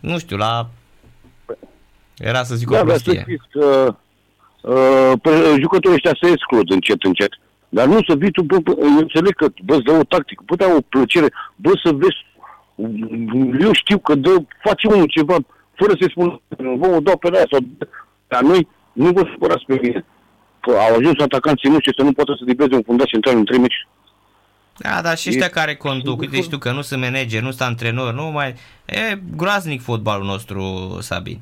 Nu 0.00 0.18
știu, 0.18 0.36
la... 0.36 0.68
Era 2.16 2.42
să 2.44 2.54
zic 2.54 2.70
o 2.70 2.74
Da, 2.74 2.84
dar 2.84 2.96
să 2.96 3.02
prostie. 3.02 3.22
știți 3.22 3.48
că, 3.50 3.94
uh, 4.60 5.12
pe- 5.22 5.56
jucătorii 5.60 5.94
ăștia 5.96 6.16
se 6.22 6.30
exclud 6.32 6.70
încet, 6.70 7.02
încet. 7.02 7.30
Dar 7.76 7.86
nu 7.86 8.02
să 8.08 8.14
vii 8.16 8.30
tu, 8.30 8.42
bă, 8.42 8.58
bă, 8.58 8.72
eu 8.78 8.96
înțeleg 8.96 9.34
că, 9.34 9.46
bă, 9.64 9.74
îți 9.74 9.84
dă 9.84 9.92
o 9.92 10.02
tactică, 10.02 10.42
bă, 10.46 10.54
da 10.56 10.66
o 10.76 10.80
plăcere, 10.80 11.32
bă, 11.56 11.70
să 11.84 11.92
vezi, 11.92 12.20
eu 13.60 13.72
știu 13.72 13.98
că 13.98 14.14
dă, 14.14 14.34
face 14.62 14.86
unul 14.86 15.06
ceva, 15.06 15.36
fără 15.74 15.92
să-i 15.98 16.10
spun, 16.10 16.40
vă 16.80 16.86
o 16.86 17.00
dau 17.00 17.16
pe 17.18 17.28
aia 17.32 17.46
sau, 17.50 17.60
dar 18.28 18.42
noi, 18.42 18.68
nu 18.92 19.10
vă 19.10 19.28
supărați 19.32 19.64
pe 19.64 19.78
mine. 19.82 20.04
Că 20.60 20.70
au 20.70 20.94
ajuns 20.96 21.20
atacanții 21.20 21.70
noștri 21.70 21.94
să 21.96 22.02
nu 22.02 22.12
poată 22.12 22.34
să 22.38 22.44
libreze 22.46 22.74
un 22.74 22.82
fundaș 22.82 23.10
central 23.10 23.36
în 23.36 23.44
trei 23.44 23.58
meci. 23.58 23.86
Da, 24.76 25.00
dar 25.02 25.16
și 25.16 25.28
E- 25.28 25.30
ăștia 25.30 25.48
care 25.48 25.74
conduc, 25.74 26.20
uite 26.20 26.40
știu 26.40 26.58
că 26.58 26.72
nu 26.72 26.80
sunt 26.80 27.00
manager, 27.00 27.42
nu 27.42 27.48
sunt 27.48 27.68
antrenor, 27.68 28.14
nu 28.14 28.30
mai... 28.30 28.54
E 28.84 29.18
groaznic 29.36 29.82
fotbalul 29.82 30.26
nostru, 30.26 30.62
Sabin. 31.00 31.40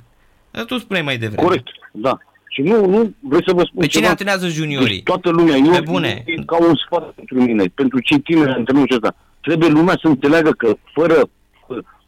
Tu 0.67 0.79
spuneai 0.79 1.05
mai 1.05 1.17
devreme. 1.17 1.47
Corect, 1.47 1.69
da. 1.93 2.19
Și 2.53 2.61
nu, 2.61 2.87
nu, 2.87 3.15
vreau 3.21 3.43
să 3.47 3.53
vă 3.55 3.63
spun 3.65 3.81
Pe 3.81 3.87
cine 3.87 4.01
ceva. 4.01 4.09
antrenează 4.09 4.49
juniorii? 4.49 4.87
Deci 4.95 5.03
toată 5.03 5.31
lumea, 5.31 5.57
eu, 5.57 5.71
Pe 5.73 5.81
bune. 5.81 6.23
e 6.27 6.43
ca 6.45 6.57
un 6.69 6.75
sfat 6.87 7.11
pentru 7.11 7.43
mine, 7.43 7.65
pentru 7.75 8.01
cei 8.01 8.19
tineri 8.21 8.51
antrenori 8.51 8.95
ăsta. 8.95 9.15
Trebuie 9.41 9.69
lumea 9.69 9.95
să 10.03 10.07
înțeleagă 10.09 10.51
că 10.51 10.77
fără, 10.93 11.19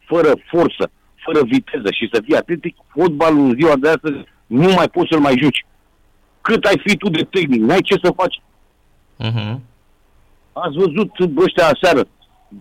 fără 0.07 0.31
forță, 0.51 0.91
fără 1.25 1.39
viteză 1.43 1.89
și 1.91 2.09
să 2.13 2.21
fie 2.25 2.37
atletic, 2.37 2.75
fotbalul 2.95 3.45
în 3.45 3.55
ziua 3.59 3.75
de 3.75 3.89
astăzi 3.89 4.15
nu 4.47 4.71
mai 4.71 4.89
poți 4.89 5.07
să-l 5.11 5.19
mai 5.19 5.37
juci. 5.41 5.65
Cât 6.41 6.63
ai 6.65 6.81
fi 6.85 6.97
tu 6.97 7.09
de 7.09 7.27
tehnic, 7.29 7.61
n-ai 7.61 7.81
ce 7.81 7.95
să 8.03 8.13
faci. 8.15 8.41
Uh-huh. 9.27 9.55
Ați 10.53 10.75
văzut 10.77 11.09
ăștia 11.45 11.65
aseară. 11.67 12.05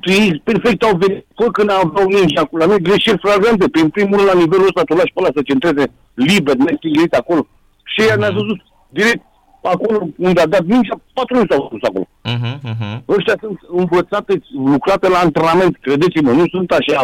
Ei 0.02 0.40
perfect 0.44 0.82
au 0.82 0.96
venit, 0.96 1.26
fă 1.34 1.50
când 1.50 1.70
au 1.70 1.92
dau 1.96 2.06
mingi 2.06 2.36
acolo, 2.36 2.66
noi 2.66 2.80
greșeli 2.82 3.18
flagrante. 3.18 3.68
Prin 3.68 3.88
primul 3.88 4.16
rând, 4.16 4.28
la 4.28 4.38
nivelul 4.38 4.64
ăsta, 4.64 4.82
tu 4.82 4.94
lași 4.94 5.12
pe 5.14 5.20
ăla 5.20 5.28
să 5.34 5.42
centreze 5.42 5.92
liber, 6.14 6.54
nestingrit 6.56 7.12
acolo. 7.14 7.46
Și 7.92 8.08
ea 8.08 8.16
ne-a 8.16 8.30
văzut 8.30 8.60
direct 8.88 9.24
acolo 9.62 10.08
unde 10.16 10.40
a 10.40 10.46
dat 10.46 10.64
mingea, 10.64 11.00
patru 11.14 11.34
minute 11.34 11.54
s-au 11.54 11.68
dus 11.72 11.82
acolo. 11.82 12.08
Uh-huh, 12.24 12.58
uh-huh. 12.70 13.04
Ăștia 13.08 13.36
sunt 13.40 13.58
învățate, 13.68 14.42
lucrate 14.54 15.08
la 15.08 15.18
antrenament, 15.18 15.76
credeți-mă, 15.80 16.30
nu 16.30 16.44
sunt 16.46 16.70
așa. 16.70 17.02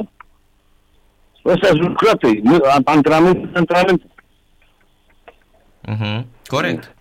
Ăstea 1.45 1.69
sunt 1.69 1.81
lucrate, 1.89 2.41
nu- 2.43 2.65
antrenament, 2.85 3.57
antrenament. 3.57 4.03
Uh-huh. 5.89 6.25
Corect. 6.47 6.95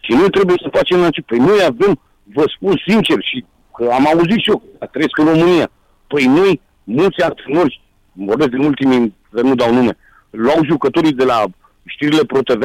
Și 0.00 0.12
noi 0.12 0.30
trebuie 0.30 0.56
să 0.62 0.68
facem 0.72 1.00
la 1.00 1.10
ce? 1.10 1.20
Păi 1.20 1.38
noi 1.38 1.62
avem, 1.62 2.00
vă 2.22 2.44
spun 2.56 2.82
sincer, 2.86 3.18
și 3.20 3.44
că 3.74 3.88
am 3.92 4.06
auzit 4.06 4.38
și 4.38 4.50
eu, 4.50 4.62
că 4.78 4.86
trăiesc 4.86 5.18
în 5.18 5.24
România, 5.24 5.70
păi 6.06 6.24
noi, 6.24 6.60
mulți 6.84 7.22
antrenori, 7.22 7.80
vorbesc 8.12 8.48
din 8.50 8.64
ultimii, 8.64 9.14
că 9.30 9.40
nu 9.40 9.54
dau 9.54 9.72
nume, 9.72 9.96
luau 10.30 10.64
jucătorii 10.64 11.12
de 11.12 11.24
la 11.24 11.44
știrile 11.84 12.24
ProTV, 12.24 12.60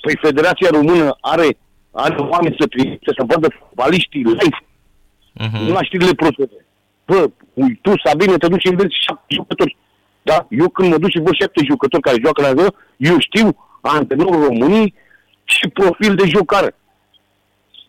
păi 0.00 0.16
Federația 0.20 0.68
Română 0.70 1.16
are, 1.20 1.58
are 1.90 2.16
oameni 2.16 2.56
să 2.58 2.66
trimite, 2.66 3.12
să 3.16 3.24
vadă 3.26 3.48
fotbaliștii 3.58 4.22
live, 4.22 4.60
Uh-huh. 5.40 5.68
la 5.68 5.82
știrile 5.82 6.12
ProTV. 6.12 6.50
Bă, 7.06 7.30
ui, 7.54 7.78
tu, 7.82 7.92
Sabine, 8.04 8.36
te 8.36 8.48
duci 8.48 8.60
și 8.60 8.74
vezi 8.74 8.96
șapte 9.06 9.34
jucători. 9.34 9.76
Da? 10.22 10.46
Eu 10.50 10.68
când 10.68 10.90
mă 10.90 10.98
duc 10.98 11.10
și 11.10 11.18
văd 11.18 11.34
șapte 11.34 11.64
jucători 11.64 12.02
care 12.02 12.20
joacă 12.22 12.40
la 12.42 12.54
zona, 12.54 12.74
eu 12.96 13.18
știu, 13.18 13.56
antrenorul 13.80 14.44
României, 14.44 14.94
ce 15.44 15.68
profil 15.68 16.14
de 16.14 16.26
jucare. 16.26 16.74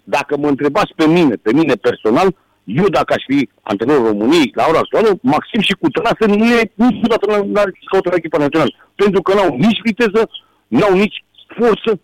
Dacă 0.03 0.37
mă 0.37 0.47
întrebați 0.47 0.93
pe 0.95 1.07
mine, 1.07 1.35
pe 1.35 1.53
mine 1.53 1.73
personal, 1.73 2.35
eu 2.67 2.87
dacă 2.89 3.13
aș 3.13 3.23
fi 3.27 3.49
antrenorul 3.61 4.05
României 4.07 4.51
la 4.55 4.65
ora 4.69 4.77
actuală, 4.79 5.19
Maxim 5.21 5.61
și 5.61 5.73
Cutrase 5.81 6.25
nu 6.25 6.45
e 6.45 6.71
niciodată 6.75 7.25
la, 7.31 7.37
la, 7.37 7.63
căută 7.91 8.09
la 8.09 8.15
echipa 8.15 8.37
națională. 8.37 8.71
Pentru 8.95 9.21
că 9.21 9.33
n-au 9.33 9.55
nici 9.57 9.79
viteză, 9.83 10.29
n-au 10.67 10.93
nici 10.93 11.23
forță, 11.59 11.99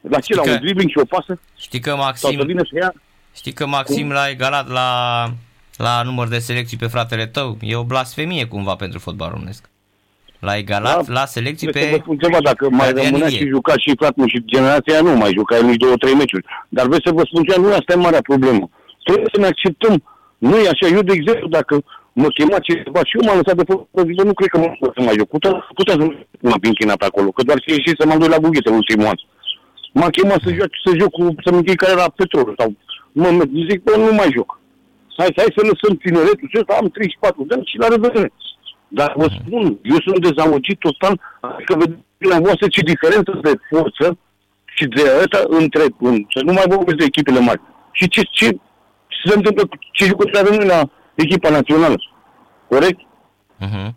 la 0.00 0.20
ce, 0.20 0.34
la 0.34 0.42
că- 0.42 0.50
un 0.50 0.58
dribbling 0.60 0.90
și 0.90 0.98
o 0.98 1.04
pasă, 1.04 1.40
Știi 1.56 1.80
că 1.80 1.88
sau 1.90 1.98
să 1.98 2.04
Maxim, 2.26 2.46
vină 2.46 2.62
să 2.70 2.76
ia 2.80 2.92
știi 3.34 3.52
că 3.52 3.66
Maxim 3.66 4.10
l-a 4.10 4.28
egalat 4.28 4.68
la, 4.68 4.88
la 5.76 6.02
număr 6.02 6.28
de 6.28 6.38
selecții 6.38 6.76
pe 6.76 6.86
fratele 6.86 7.26
tău? 7.26 7.56
E 7.60 7.76
o 7.76 7.84
blasfemie 7.84 8.44
cumva 8.46 8.74
pentru 8.74 8.98
fotbal 8.98 9.30
românesc. 9.30 9.68
L-a 10.38 10.56
egalat 10.56 11.06
Da. 11.06 11.12
la 11.12 11.24
selecții 11.26 11.66
Trebuie 11.68 11.82
să 11.82 11.88
pe... 11.90 11.96
vă 11.96 12.02
spun 12.02 12.18
ceva, 12.18 12.38
dacă 12.42 12.68
mai 12.70 12.88
Adrian 12.88 13.04
rămânea 13.06 13.26
Ilie. 13.28 13.38
și 13.40 13.46
juca 13.46 13.72
și 13.76 13.94
fratele 13.98 14.26
și 14.28 14.44
generația 14.44 14.92
aia 14.92 15.02
nu 15.02 15.16
mai 15.16 15.32
juca 15.36 15.56
el 15.56 15.64
nici 15.64 15.76
două, 15.76 15.96
trei 15.96 16.14
meciuri. 16.14 16.46
Dar 16.68 16.84
vreau 16.86 17.00
să 17.04 17.12
vă 17.12 17.22
spun 17.26 17.42
ceva, 17.44 17.60
nu 17.66 17.68
asta 17.74 17.92
e 17.92 17.94
marea 17.96 18.20
problemă. 18.22 18.70
Trebuie 19.06 19.30
să 19.32 19.40
ne 19.40 19.46
acceptăm. 19.46 19.94
Nu 20.38 20.56
e 20.56 20.68
așa. 20.68 20.86
Eu, 20.96 21.02
de 21.02 21.12
exemplu, 21.12 21.48
dacă 21.48 21.74
mă 22.12 22.28
chema 22.36 22.58
ceva 22.58 23.00
și 23.08 23.16
eu 23.16 23.24
m-am 23.26 23.40
lăsat 23.40 23.56
de 23.56 23.64
făcut, 23.70 24.06
zic, 24.06 24.16
bă, 24.18 24.22
nu 24.22 24.34
cred 24.38 24.50
că 24.52 24.58
mă 24.58 24.68
pot 24.80 24.92
să 24.96 25.02
mai 25.02 25.18
joc. 25.18 25.28
Putea, 25.28 25.52
putea 25.78 25.94
să 26.00 26.04
mă 26.50 26.56
pinchinat 26.60 26.96
pe 26.96 27.08
acolo, 27.08 27.28
că 27.30 27.42
doar 27.42 27.58
să 27.62 27.68
ieși 27.70 27.98
să 28.00 28.06
mă 28.06 28.16
duc 28.20 28.28
la 28.30 28.42
bughete 28.44 28.70
ultimul 28.70 29.06
an. 29.06 29.18
M-a 29.98 30.10
chemat 30.16 30.40
să 30.44 30.50
joc, 30.58 30.70
să 30.84 30.90
joc 31.00 31.10
cu, 31.16 31.22
să-mi 31.44 31.58
închei 31.60 31.82
care 31.82 31.92
era 31.92 32.08
petrolul 32.20 32.54
sau 32.58 32.68
mă, 33.12 33.28
mă, 33.30 33.44
zic, 33.68 33.78
bă, 33.86 33.92
nu 33.96 34.12
mai 34.20 34.30
joc. 34.36 34.50
Hai, 35.16 35.32
hai 35.36 35.56
să 35.56 35.62
lăsăm 35.70 35.92
tineretul 35.96 36.48
și 36.50 36.58
ăsta, 36.60 36.72
am 36.80 36.88
34 36.88 37.44
de 37.48 37.54
ani 37.54 37.70
și 37.70 37.78
la 37.82 37.88
revedere. 37.88 38.30
Dar 38.98 39.12
vă 39.16 39.26
spun, 39.38 39.64
eu 39.82 39.98
sunt 40.06 40.20
dezamăgit 40.28 40.78
total, 40.78 41.14
adică 41.40 41.72
vedeți 41.80 42.30
la 42.32 42.38
voastră 42.46 42.66
ce 42.68 42.90
diferență 42.92 43.32
de 43.42 43.52
forță 43.70 44.18
și 44.76 44.84
de 44.96 45.02
ăsta 45.22 45.40
între, 45.48 45.84
în, 45.98 46.14
să 46.34 46.40
nu 46.44 46.52
mai 46.52 46.64
vorbesc 46.68 46.96
de 46.98 47.04
echipele 47.04 47.40
mari. 47.40 47.60
Și 47.92 48.08
ce, 48.08 48.22
ce, 48.30 48.46
ce 48.48 48.58
se 49.24 49.34
întâmplă, 49.34 49.66
cu 49.66 49.76
ce 49.92 50.04
jucători 50.04 50.38
avem 50.38 50.54
noi 50.54 50.66
la 50.66 50.90
echipa 51.14 51.50
națională. 51.50 51.94
Corect? 52.68 53.00
Uh-huh. 53.60 53.90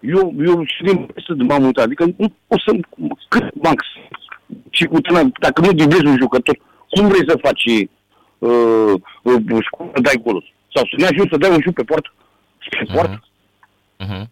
Eu, 0.00 0.34
eu 0.46 0.64
și 0.64 0.82
din 0.82 0.96
presă 1.06 1.32
de 1.32 1.42
m-am 1.42 1.64
uitat, 1.64 1.84
adică 1.84 2.04
nu 2.16 2.32
pot 2.46 2.60
să, 2.60 2.72
cât 3.28 3.62
max, 3.62 3.84
și 4.70 4.84
cu 4.84 5.00
tână, 5.00 5.30
dacă 5.40 5.60
nu 5.60 5.72
diblezi 5.72 6.06
un 6.06 6.16
jucător, 6.16 6.58
cum 6.90 7.08
vrei 7.08 7.28
să 7.28 7.38
faci 7.42 7.64
uh, 8.38 8.92
uh, 9.22 9.64
cum 9.70 9.90
să 9.94 10.00
dai 10.00 10.20
golul? 10.22 10.52
Sau 10.74 10.84
să 10.84 10.94
ne 10.96 11.04
ajungi 11.04 11.30
să 11.30 11.36
dai 11.36 11.50
un 11.50 11.60
șut 11.60 11.74
pe 11.74 11.82
poartă? 11.82 12.12
Pe 12.70 12.92
poartă? 12.92 13.22
Uh-huh. 14.04 14.24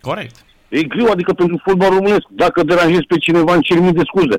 Corect. 0.00 0.44
E 0.68 0.82
greu, 0.82 1.10
adică 1.10 1.32
pentru 1.32 1.60
fotbal 1.64 1.90
românesc. 1.90 2.26
Dacă 2.28 2.62
deranjezi 2.62 3.06
pe 3.06 3.18
cineva, 3.18 3.54
în 3.54 3.60
cer 3.60 3.78
mii 3.78 3.92
de 3.92 4.02
scuze. 4.04 4.36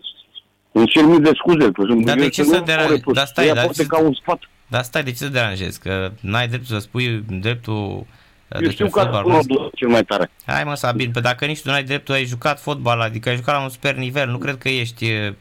În 0.77 0.85
cer 0.85 1.03
mii 1.03 1.19
de 1.19 1.31
scuze. 1.35 1.71
Dar 2.03 2.17
de 2.17 2.29
ce 2.29 2.43
să 2.43 2.61
deranjezi? 2.65 3.01
Dar 3.13 3.25
stai, 3.25 3.45
Ea 3.47 3.53
dar 3.53 3.63
poate 3.63 3.81
ce- 3.81 3.87
ca 3.87 3.99
un 3.99 4.13
sfat. 4.13 4.39
Dar 4.67 4.83
stai, 4.83 5.03
de 5.03 5.09
ce 5.09 5.15
să 5.17 5.27
deranjezi? 5.29 5.79
Că 5.79 6.11
n-ai 6.21 6.47
dreptul 6.47 6.75
să 6.75 6.81
spui 6.81 7.23
dreptul 7.29 7.73
uh, 7.73 7.91
Eu 8.49 8.59
despre 8.59 8.69
știu 8.71 8.85
că 8.85 8.99
fotbal 8.99 9.15
acolo 9.19 9.33
românesc? 9.47 9.75
cel 9.75 9.87
mai 9.87 10.03
tare. 10.03 10.31
Hai 10.45 10.63
mă, 10.63 10.73
Sabin, 10.73 11.11
pe 11.11 11.19
dacă 11.19 11.45
nici 11.45 11.61
tu 11.61 11.69
n-ai 11.69 11.83
dreptul, 11.83 12.13
ai 12.13 12.25
jucat 12.25 12.59
fotbal, 12.61 12.99
adică 13.01 13.29
ai 13.29 13.35
jucat 13.35 13.55
la 13.55 13.61
un 13.63 13.69
super 13.69 13.95
nivel, 13.95 14.29
nu 14.29 14.37
cred 14.37 14.57
că 14.57 14.69
ești 14.69 15.03
uh, 15.03 15.33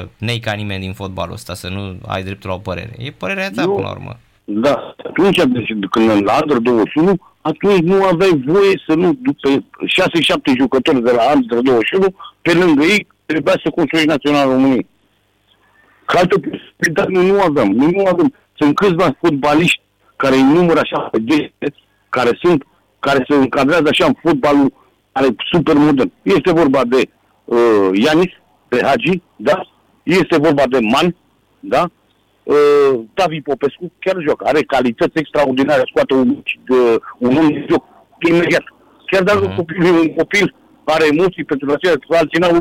uh, 0.00 0.06
nei 0.18 0.38
ca 0.38 0.52
nimeni 0.52 0.80
din 0.80 0.92
fotbalul 0.92 1.32
ăsta, 1.34 1.54
să 1.54 1.68
nu 1.68 1.98
ai 2.06 2.22
dreptul 2.22 2.48
la 2.50 2.56
o 2.56 2.58
părere. 2.58 2.90
E 2.98 3.10
părerea 3.10 3.50
ta, 3.50 3.62
Eu- 3.62 3.74
până 3.74 3.86
la 3.86 3.92
urmă. 3.92 4.18
Da, 4.46 4.94
atunci, 5.08 5.36
deci, 5.36 5.70
când 5.90 6.10
la 6.24 6.38
Under 6.42 6.56
21, 6.56 7.16
atunci 7.40 7.82
nu 7.82 8.04
aveai 8.04 8.42
voie 8.46 8.82
să 8.86 8.94
nu, 8.94 9.18
după 9.22 9.48
6-7 9.48 10.52
jucători 10.58 11.02
de 11.02 11.10
la 11.10 11.32
Under 11.34 11.58
21, 11.60 12.14
pe 12.42 12.52
lângă 12.52 12.82
ei, 12.84 13.06
trebuia 13.26 13.60
să 13.64 13.70
construiești 13.70 14.10
Național 14.10 14.48
României. 14.48 14.86
Că 16.06 16.18
altă 16.18 16.38
posibilitate 16.38 17.10
noi 17.12 17.30
nu 17.30 17.40
aveam. 17.40 17.70
Noi 17.70 17.90
nu 17.90 18.04
avem. 18.04 18.34
Sunt 18.56 18.74
câțiva 18.74 19.16
fotbaliști 19.20 19.80
care 20.16 20.34
îi 20.34 20.42
număr 20.42 20.78
așa 20.78 20.98
pe 21.12 21.24
geste, 21.24 21.74
care 22.08 22.38
sunt, 22.42 22.64
care 22.98 23.24
se 23.28 23.34
încadrează 23.34 23.88
așa 23.88 24.04
în 24.06 24.14
fotbalul 24.22 24.72
care 25.12 25.26
e 25.26 25.34
super 25.52 25.74
modern. 25.74 26.12
Este 26.22 26.52
vorba 26.52 26.84
de 26.84 27.08
uh, 27.44 27.88
Ianis, 27.92 28.32
de 28.68 28.80
Hagi, 28.82 29.22
da? 29.36 29.66
Este 30.02 30.36
vorba 30.38 30.62
de 30.68 30.78
Man, 30.80 31.16
da? 31.60 31.90
uh, 32.42 33.00
Tavi 33.14 33.40
Popescu 33.40 33.92
chiar 33.98 34.16
joacă, 34.20 34.44
are 34.48 34.62
calități 34.62 35.18
extraordinare, 35.18 35.82
scoate 35.90 36.14
un, 36.14 36.28
uh, 36.68 36.94
un 37.18 37.36
om 37.36 37.48
de 37.48 37.66
joc 37.70 37.84
imediat. 38.28 38.62
Chiar 39.06 39.22
dacă 39.22 39.38
Mhm. 39.40 39.52
uh-huh. 39.52 39.56
copil, 39.56 39.84
un 39.84 40.14
copil 40.14 40.54
are 40.84 41.06
emoții 41.12 41.44
pentru 41.44 41.72
aceea, 41.72 41.94
alții 42.08 42.38
n-au, 42.40 42.54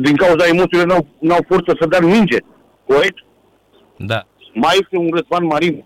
din 0.00 0.16
cauza 0.16 0.46
emoțiilor 0.46 0.86
n-au, 0.86 1.06
n-au 1.18 1.44
forță 1.48 1.76
să 1.80 1.86
dea 1.86 2.00
minge. 2.00 2.38
Corect? 2.86 3.18
Da. 3.96 4.26
Mai 4.54 4.76
este 4.80 4.96
un 4.96 5.08
Răzvan 5.12 5.46
Marin. 5.46 5.84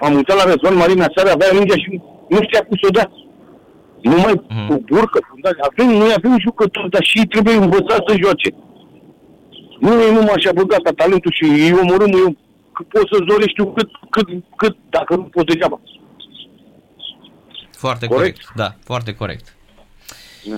Am 0.00 0.14
uitat 0.14 0.36
la 0.36 0.44
Răzvan 0.52 0.76
Marin 0.76 1.00
aseară, 1.00 1.30
avea 1.30 1.52
mingea 1.58 1.76
și 1.76 2.00
nu 2.28 2.38
știa 2.42 2.60
cum 2.64 2.76
să 2.80 2.86
o 2.88 2.90
dea. 2.98 3.10
Numai 4.02 4.34
Mhm. 4.48 4.66
cu 4.68 4.82
burcă. 4.88 5.18
Avem, 5.70 5.88
noi 5.96 6.12
avem 6.16 6.38
jucători, 6.40 6.90
dar 6.90 7.02
și 7.02 7.18
ei 7.18 7.26
trebuie 7.26 7.54
învățați 7.54 8.04
să 8.08 8.16
joace. 8.22 8.50
Nu 9.80 10.02
e 10.02 10.12
numai 10.12 10.34
așa 10.36 10.52
băgat 10.54 10.94
talentul 10.94 11.32
și 11.34 11.68
eu 11.68 11.78
omorâm, 11.78 12.12
eu 12.12 12.36
că 12.72 12.82
pot 12.88 13.08
să 13.12 13.24
zorești 13.28 13.60
eu 13.60 13.72
cât, 13.72 13.88
cât, 14.10 14.28
cât, 14.56 14.76
dacă 14.90 15.16
nu 15.16 15.22
pot 15.22 15.46
degeaba. 15.46 15.80
Foarte 17.76 18.06
corect. 18.06 18.36
Corect? 18.38 18.52
Da, 18.56 18.68
foarte 18.84 19.14
corect. 19.14 19.56
Da. 20.48 20.56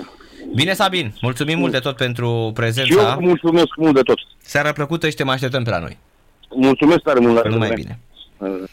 Bine, 0.55 0.73
Sabin, 0.73 1.13
mulțumim 1.21 1.57
mult 1.59 1.71
de 1.71 1.79
tot 1.79 1.95
pentru 1.95 2.25
Și 2.25 2.43
eu 2.45 2.51
prezența. 2.51 3.15
vă 3.15 3.21
mulțumesc 3.21 3.75
mult 3.77 3.93
de 3.95 4.01
tot. 4.01 4.17
Seara 4.41 4.71
plăcută 4.71 5.09
și 5.09 5.15
te 5.15 5.23
mai 5.23 5.33
așteptăm 5.33 5.63
pe 5.63 5.69
la 5.69 5.79
noi. 5.79 5.97
Mulțumesc 6.55 6.99
tare 7.01 7.19
mult 7.19 7.33
la 7.43 7.49
Numai 7.49 7.69
revedere. 7.69 7.99
bine. 8.39 8.69